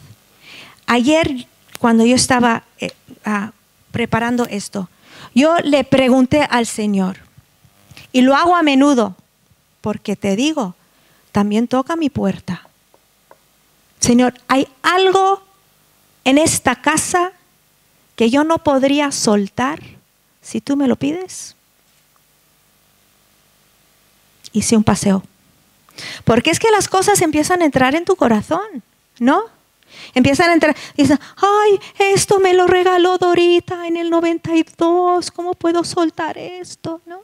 Ayer, 0.87 1.46
cuando 1.79 2.05
yo 2.05 2.16
estaba 2.16 2.64
eh, 2.79 2.92
ah, 3.25 3.53
preparando 3.90 4.44
esto, 4.46 4.88
yo 5.35 5.57
le 5.64 5.85
pregunté 5.85 6.42
al 6.42 6.66
Señor, 6.66 7.18
y 8.12 8.20
lo 8.20 8.37
hago 8.37 8.55
a 8.55 8.62
menudo, 8.62 9.16
porque 9.81 10.16
te 10.16 10.37
digo, 10.37 10.75
también 11.33 11.66
toca 11.66 11.96
mi 11.96 12.11
puerta. 12.11 12.68
Señor, 14.01 14.35
¿hay 14.48 14.68
algo 14.83 15.42
en 16.25 16.38
esta 16.38 16.77
casa 16.77 17.33
que 18.16 18.31
yo 18.31 18.44
no 18.44 18.59
podría 18.59 19.11
soltar 19.12 19.81
si 20.42 20.61
tú 20.61 20.77
me 20.77 20.88
lo 20.88 20.96
pides? 20.96 21.57
Hice 24.53 24.77
un 24.77 24.85
paseo. 24.85 25.22
Porque 26.24 26.50
es 26.50 26.59
que 26.59 26.70
las 26.70 26.88
cosas 26.88 27.20
empiezan 27.20 27.62
a 27.62 27.64
entrar 27.64 27.94
en 27.94 28.05
tu 28.05 28.16
corazón, 28.16 28.83
¿no? 29.18 29.44
Empiezan 30.14 30.50
a 30.50 30.55
entrar, 30.55 30.76
dicen, 30.96 31.18
ay, 31.37 31.78
esto 31.98 32.38
me 32.38 32.55
lo 32.55 32.66
regaló 32.66 33.18
Dorita 33.18 33.87
en 33.87 33.96
el 33.96 34.11
92, 34.11 35.31
¿cómo 35.31 35.55
puedo 35.55 35.85
soltar 35.85 36.38
esto? 36.38 37.00
¿No? 37.07 37.20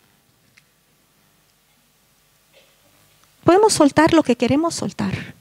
Podemos 3.44 3.72
soltar 3.72 4.12
lo 4.12 4.22
que 4.22 4.36
queremos 4.36 4.74
soltar. 4.74 5.34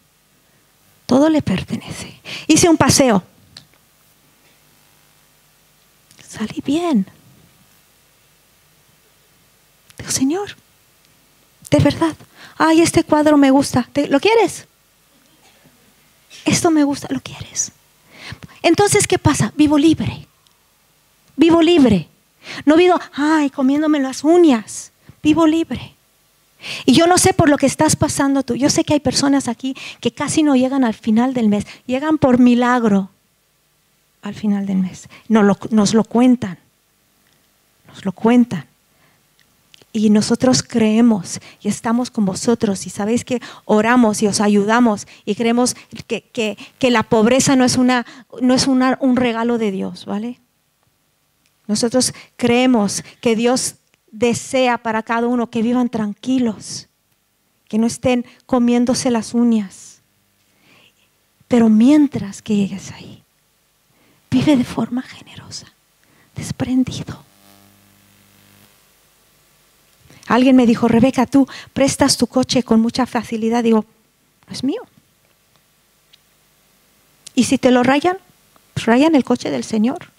Todo 1.05 1.29
le 1.29 1.41
pertenece. 1.41 2.19
Hice 2.47 2.69
un 2.69 2.77
paseo. 2.77 3.23
Salí 6.27 6.61
bien. 6.65 7.05
Señor, 10.07 10.55
de 11.69 11.79
verdad, 11.79 12.15
ay, 12.57 12.81
este 12.81 13.03
cuadro 13.03 13.37
me 13.37 13.51
gusta, 13.51 13.89
¿lo 14.09 14.19
quieres? 14.19 14.67
Esto 16.45 16.71
me 16.71 16.83
gusta, 16.83 17.07
¿lo 17.11 17.19
quieres? 17.19 17.71
Entonces, 18.61 19.07
¿qué 19.07 19.19
pasa? 19.19 19.51
Vivo 19.55 19.77
libre. 19.77 20.27
Vivo 21.35 21.61
libre. 21.61 22.07
No 22.65 22.77
vivo, 22.77 22.99
ay, 23.13 23.49
comiéndome 23.49 23.99
las 23.99 24.23
uñas. 24.23 24.91
Vivo 25.21 25.45
libre. 25.45 25.93
Y 26.85 26.93
yo 26.93 27.05
no 27.05 27.17
sé 27.17 27.33
por 27.33 27.49
lo 27.49 27.57
que 27.57 27.65
estás 27.65 27.95
pasando 27.95 28.43
tú. 28.43 28.55
Yo 28.55 28.69
sé 28.69 28.83
que 28.83 28.93
hay 28.93 28.99
personas 28.99 29.47
aquí 29.47 29.75
que 29.99 30.11
casi 30.11 30.41
no 30.41 30.55
llegan 30.55 30.83
al 30.83 30.93
final 30.93 31.33
del 31.33 31.49
mes. 31.49 31.67
Llegan 31.85 32.17
por 32.17 32.39
milagro 32.39 33.09
al 34.21 34.33
final 34.33 34.65
del 34.65 34.77
mes. 34.77 35.09
Nos 35.27 35.43
lo, 35.43 35.57
nos 35.71 35.93
lo 35.93 36.03
cuentan. 36.03 36.57
Nos 37.87 38.05
lo 38.05 38.11
cuentan 38.13 38.65
y 39.93 40.09
nosotros 40.09 40.63
creemos 40.63 41.39
y 41.61 41.69
estamos 41.69 42.11
con 42.11 42.25
vosotros 42.25 42.85
y 42.85 42.89
sabéis 42.89 43.25
que 43.25 43.41
oramos 43.65 44.21
y 44.21 44.27
os 44.27 44.41
ayudamos 44.41 45.07
y 45.25 45.35
creemos 45.35 45.75
que, 46.07 46.57
la 46.81 47.03
pobreza 47.03 47.55
no 47.55 47.65
es, 47.65 47.77
una, 47.77 48.05
no 48.41 48.53
es 48.53 48.67
un 48.67 49.15
regalo 49.15 49.57
de 49.57 49.71
Dios, 49.71 50.05
¿vale? 50.05 50.39
Nosotros 51.67 52.13
creemos 52.35 53.03
que 53.21 53.35
Dios 53.35 53.75
desea 54.11 54.77
para 54.77 55.03
cada 55.03 55.27
uno 55.27 55.49
que 55.49 55.61
vivan 55.61 55.89
tranquilos, 55.89 56.87
que 57.67 57.77
no 57.77 57.87
estén 57.87 58.25
comiéndose 58.45 59.11
las 59.11 59.33
uñas. 59.33 60.01
Pero 61.47 61.69
mientras 61.69 62.41
que 62.41 62.55
llegues 62.55 62.91
ahí, 62.91 63.23
vive 64.29 64.55
de 64.55 64.63
forma 64.63 65.01
generosa, 65.01 65.67
desprendido 66.35 67.26
Alguien 70.27 70.55
me 70.55 70.65
dijo, 70.65 70.87
Rebeca, 70.87 71.25
tú 71.25 71.47
prestas 71.73 72.17
tu 72.17 72.27
coche 72.27 72.63
con 72.63 72.81
mucha 72.81 73.05
facilidad. 73.05 73.63
Digo, 73.63 73.85
no 74.47 74.53
es 74.53 74.63
mío. 74.63 74.81
Y 77.33 77.45
si 77.45 77.57
te 77.57 77.71
lo 77.71 77.83
rayan, 77.83 78.17
pues 78.73 78.85
rayan 78.85 79.15
el 79.15 79.23
coche 79.23 79.49
del 79.49 79.63
Señor. 79.63 80.09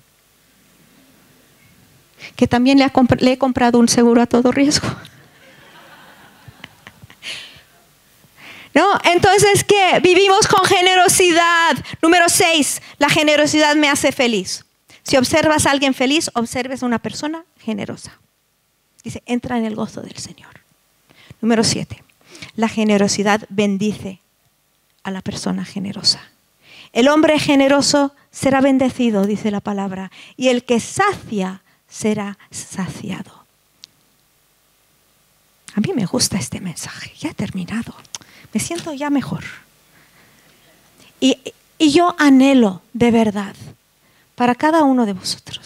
que 2.36 2.46
también 2.46 2.78
le, 2.78 2.90
he 3.32 3.38
comprado 3.38 3.78
un 3.78 3.88
seguro 3.88 4.22
a 4.22 4.26
todo 4.26 4.50
riesgo. 4.50 4.88
¿No? 8.74 8.86
Entonces, 9.04 9.64
¿qué? 9.64 10.00
Vivimos 10.00 10.46
con 10.46 10.64
generosidad. 10.64 11.76
Número 12.02 12.28
seis, 12.28 12.80
la 12.98 13.08
generosidad 13.08 13.76
me 13.76 13.88
hace 13.88 14.12
feliz. 14.12 14.64
Si 15.02 15.16
observas 15.16 15.66
a 15.66 15.70
alguien 15.70 15.94
feliz, 15.94 16.30
observes 16.34 16.82
a 16.82 16.86
una 16.86 16.98
persona 16.98 17.44
generosa. 17.60 18.18
Dice, 19.04 19.22
entra 19.26 19.58
en 19.58 19.64
el 19.64 19.74
gozo 19.74 20.02
del 20.02 20.16
Señor. 20.16 20.60
Número 21.40 21.62
siete, 21.64 22.02
la 22.56 22.68
generosidad 22.68 23.46
bendice 23.48 24.20
a 25.02 25.10
la 25.10 25.22
persona 25.22 25.64
generosa. 25.64 26.20
El 26.92 27.08
hombre 27.08 27.38
generoso 27.38 28.14
será 28.30 28.60
bendecido, 28.60 29.24
dice 29.26 29.50
la 29.50 29.60
palabra, 29.60 30.10
y 30.36 30.48
el 30.48 30.64
que 30.64 30.80
sacia 30.80 31.62
será 31.88 32.38
saciado. 32.50 33.44
A 35.74 35.80
mí 35.80 35.92
me 35.94 36.06
gusta 36.06 36.38
este 36.38 36.60
mensaje, 36.60 37.12
ya 37.18 37.30
he 37.30 37.34
terminado, 37.34 37.94
me 38.52 38.60
siento 38.60 38.92
ya 38.92 39.10
mejor. 39.10 39.44
Y, 41.20 41.38
y 41.78 41.92
yo 41.92 42.14
anhelo 42.18 42.82
de 42.92 43.10
verdad 43.10 43.54
para 44.34 44.54
cada 44.54 44.82
uno 44.82 45.06
de 45.06 45.12
vosotros 45.12 45.57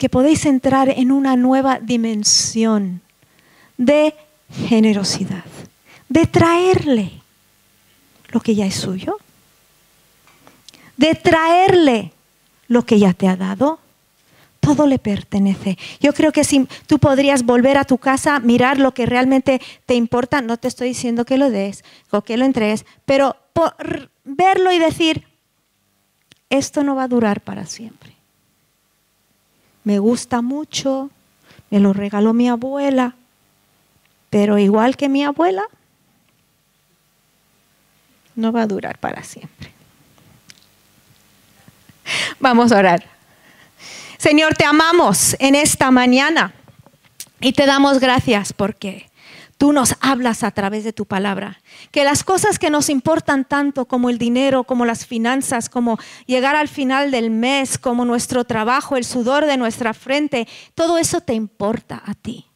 que 0.00 0.08
podéis 0.08 0.46
entrar 0.46 0.88
en 0.88 1.12
una 1.12 1.36
nueva 1.36 1.78
dimensión 1.78 3.02
de 3.76 4.14
generosidad, 4.50 5.44
de 6.08 6.24
traerle 6.24 7.20
lo 8.28 8.40
que 8.40 8.54
ya 8.54 8.64
es 8.64 8.76
suyo, 8.76 9.18
de 10.96 11.14
traerle 11.14 12.12
lo 12.66 12.86
que 12.86 12.98
ya 12.98 13.12
te 13.12 13.28
ha 13.28 13.36
dado. 13.36 13.78
Todo 14.60 14.86
le 14.86 14.98
pertenece. 14.98 15.76
Yo 16.00 16.14
creo 16.14 16.32
que 16.32 16.44
si 16.44 16.66
tú 16.86 16.98
podrías 16.98 17.44
volver 17.44 17.76
a 17.76 17.84
tu 17.84 17.98
casa, 17.98 18.40
mirar 18.40 18.78
lo 18.78 18.94
que 18.94 19.04
realmente 19.04 19.60
te 19.84 19.96
importa, 19.96 20.40
no 20.40 20.56
te 20.56 20.68
estoy 20.68 20.88
diciendo 20.88 21.26
que 21.26 21.36
lo 21.36 21.50
des 21.50 21.84
o 22.10 22.22
que 22.22 22.38
lo 22.38 22.46
entregues, 22.46 22.86
pero 23.04 23.36
verlo 24.24 24.72
y 24.72 24.78
decir, 24.78 25.26
esto 26.48 26.84
no 26.84 26.94
va 26.94 27.02
a 27.02 27.08
durar 27.08 27.42
para 27.42 27.66
siempre. 27.66 28.19
Me 29.90 29.98
gusta 29.98 30.40
mucho, 30.40 31.10
me 31.68 31.80
lo 31.80 31.92
regaló 31.92 32.32
mi 32.32 32.48
abuela, 32.48 33.16
pero 34.30 34.56
igual 34.56 34.96
que 34.96 35.08
mi 35.08 35.24
abuela, 35.24 35.64
no 38.36 38.52
va 38.52 38.62
a 38.62 38.66
durar 38.68 38.98
para 38.98 39.24
siempre. 39.24 39.72
Vamos 42.38 42.70
a 42.70 42.78
orar. 42.78 43.04
Señor, 44.16 44.54
te 44.54 44.64
amamos 44.64 45.34
en 45.40 45.56
esta 45.56 45.90
mañana 45.90 46.54
y 47.40 47.52
te 47.52 47.66
damos 47.66 47.98
gracias 47.98 48.52
porque 48.52 49.09
tú 49.60 49.74
nos 49.74 49.94
hablas 50.00 50.42
a 50.42 50.52
través 50.52 50.84
de 50.84 50.94
tu 50.94 51.04
palabra. 51.04 51.60
Que 51.90 52.02
las 52.02 52.24
cosas 52.24 52.58
que 52.58 52.70
nos 52.70 52.88
importan 52.88 53.44
tanto 53.44 53.84
como 53.84 54.08
el 54.08 54.16
dinero, 54.16 54.64
como 54.64 54.86
las 54.86 55.04
finanzas, 55.04 55.68
como 55.68 55.98
llegar 56.24 56.56
al 56.56 56.66
final 56.66 57.10
del 57.10 57.28
mes, 57.28 57.76
como 57.76 58.06
nuestro 58.06 58.44
trabajo, 58.44 58.96
el 58.96 59.04
sudor 59.04 59.44
de 59.44 59.58
nuestra 59.58 59.92
frente, 59.92 60.48
todo 60.74 60.96
eso 60.96 61.20
te 61.20 61.34
importa 61.34 62.02
a 62.06 62.14
ti. 62.14 62.46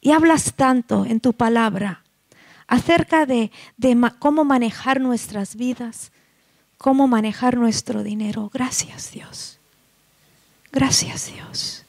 Y 0.00 0.12
hablas 0.12 0.54
tanto 0.54 1.04
en 1.04 1.18
tu 1.18 1.32
palabra 1.32 2.04
acerca 2.68 3.26
de, 3.26 3.50
cómo 4.20 4.44
manejar 4.44 5.00
nuestras 5.00 5.56
vidas, 5.56 6.12
cómo 6.78 7.08
manejar 7.08 7.56
nuestro 7.56 8.04
dinero. 8.04 8.48
Gracias 8.54 9.10
Dios. 9.10 9.58
Gracias 10.70 11.32
Dios. 11.34 11.84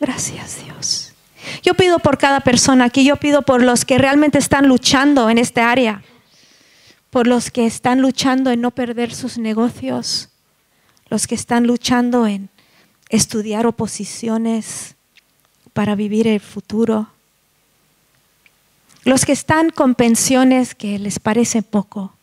Gracias 0.00 0.64
Dios. 0.64 1.15
Yo 1.62 1.74
pido 1.74 1.98
por 1.98 2.18
cada 2.18 2.40
persona 2.40 2.84
aquí, 2.84 3.04
yo 3.04 3.16
pido 3.16 3.42
por 3.42 3.62
los 3.62 3.84
que 3.84 3.98
realmente 3.98 4.38
están 4.38 4.68
luchando 4.68 5.30
en 5.30 5.38
este 5.38 5.60
área, 5.60 6.02
por 7.10 7.26
los 7.26 7.50
que 7.50 7.66
están 7.66 8.00
luchando 8.00 8.50
en 8.50 8.60
no 8.60 8.70
perder 8.70 9.14
sus 9.14 9.38
negocios, 9.38 10.30
los 11.08 11.26
que 11.26 11.34
están 11.34 11.66
luchando 11.66 12.26
en 12.26 12.48
estudiar 13.08 13.66
oposiciones 13.66 14.96
para 15.72 15.94
vivir 15.94 16.26
el 16.26 16.40
futuro, 16.40 17.08
los 19.04 19.24
que 19.24 19.32
están 19.32 19.70
con 19.70 19.94
pensiones 19.94 20.74
que 20.74 20.98
les 20.98 21.18
parece 21.20 21.62
poco. 21.62 22.14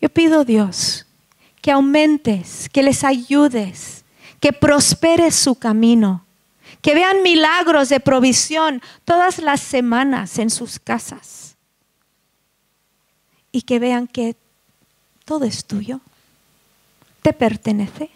Yo 0.00 0.08
pido 0.08 0.44
Dios 0.44 1.06
que 1.60 1.70
aumentes, 1.70 2.68
que 2.70 2.82
les 2.82 3.04
ayudes, 3.04 4.04
que 4.38 4.52
prospere 4.52 5.30
su 5.30 5.54
camino, 5.54 6.23
que 6.84 6.94
vean 6.94 7.22
milagros 7.22 7.88
de 7.88 7.98
provisión 7.98 8.82
todas 9.06 9.38
las 9.38 9.62
semanas 9.62 10.38
en 10.38 10.50
sus 10.50 10.78
casas 10.78 11.56
y 13.52 13.62
que 13.62 13.78
vean 13.78 14.06
que 14.06 14.36
todo 15.24 15.46
es 15.46 15.64
tuyo, 15.64 16.02
te 17.22 17.32
pertenece. 17.32 18.10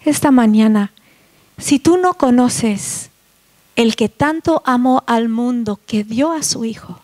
Esta 0.00 0.30
mañana, 0.30 0.92
si 1.58 1.78
tú 1.78 1.98
no 1.98 2.14
conoces 2.14 3.10
el 3.74 3.96
que 3.96 4.08
tanto 4.08 4.62
amó 4.64 5.04
al 5.06 5.28
mundo 5.28 5.78
que 5.86 6.04
dio 6.04 6.32
a 6.32 6.42
su 6.42 6.64
Hijo, 6.64 7.02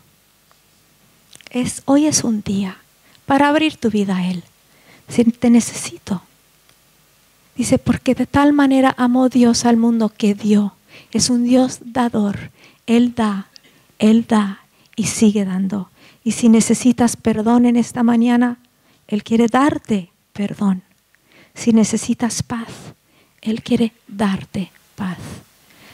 es, 1.50 1.82
hoy 1.84 2.06
es 2.06 2.24
un 2.24 2.40
día 2.40 2.78
para 3.26 3.50
abrir 3.50 3.76
tu 3.76 3.90
vida 3.90 4.16
a 4.16 4.30
Él. 4.30 4.42
Si 5.10 5.24
te 5.24 5.50
necesito. 5.50 6.22
Dice, 7.56 7.78
porque 7.78 8.14
de 8.14 8.26
tal 8.26 8.52
manera 8.52 8.94
amó 8.96 9.28
Dios 9.28 9.64
al 9.64 9.76
mundo 9.76 10.08
que 10.08 10.34
dio. 10.34 10.74
Es 11.12 11.30
un 11.30 11.44
Dios 11.44 11.80
dador. 11.84 12.50
Él 12.86 13.14
da, 13.14 13.48
Él 13.98 14.26
da 14.26 14.60
y 14.96 15.04
sigue 15.04 15.44
dando. 15.44 15.90
Y 16.24 16.32
si 16.32 16.48
necesitas 16.48 17.16
perdón 17.16 17.66
en 17.66 17.76
esta 17.76 18.02
mañana, 18.02 18.58
Él 19.08 19.22
quiere 19.22 19.48
darte 19.48 20.10
perdón. 20.32 20.82
Si 21.54 21.72
necesitas 21.72 22.42
paz, 22.42 22.68
Él 23.40 23.62
quiere 23.62 23.92
darte 24.08 24.70
paz. 24.96 25.18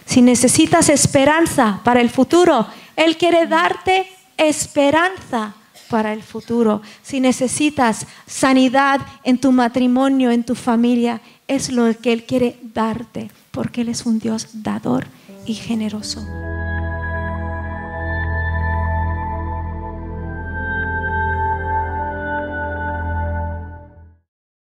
Si 0.07 0.23
necesitas 0.23 0.89
esperanza 0.89 1.81
para 1.85 2.01
el 2.01 2.11
futuro, 2.11 2.67
Él 2.97 3.17
quiere 3.17 3.47
darte 3.47 4.07
esperanza 4.37 5.55
para 5.89 6.13
el 6.13 6.23
futuro. 6.23 6.83
Si 7.03 7.21
necesitas 7.21 8.07
sanidad 8.27 9.01
en 9.25 9.39
tu 9.39 9.53
matrimonio, 9.53 10.31
en 10.31 10.45
tu 10.45 10.55
familia, 10.55 11.21
es 11.49 11.73
lo 11.73 11.93
que 11.99 12.13
Él 12.13 12.25
quiere 12.25 12.57
darte, 12.75 13.31
porque 13.51 13.81
Él 13.81 13.89
es 13.89 14.07
un 14.07 14.19
Dios 14.19 14.63
dador 14.63 15.07
y 15.47 15.55
generoso. 15.55 16.25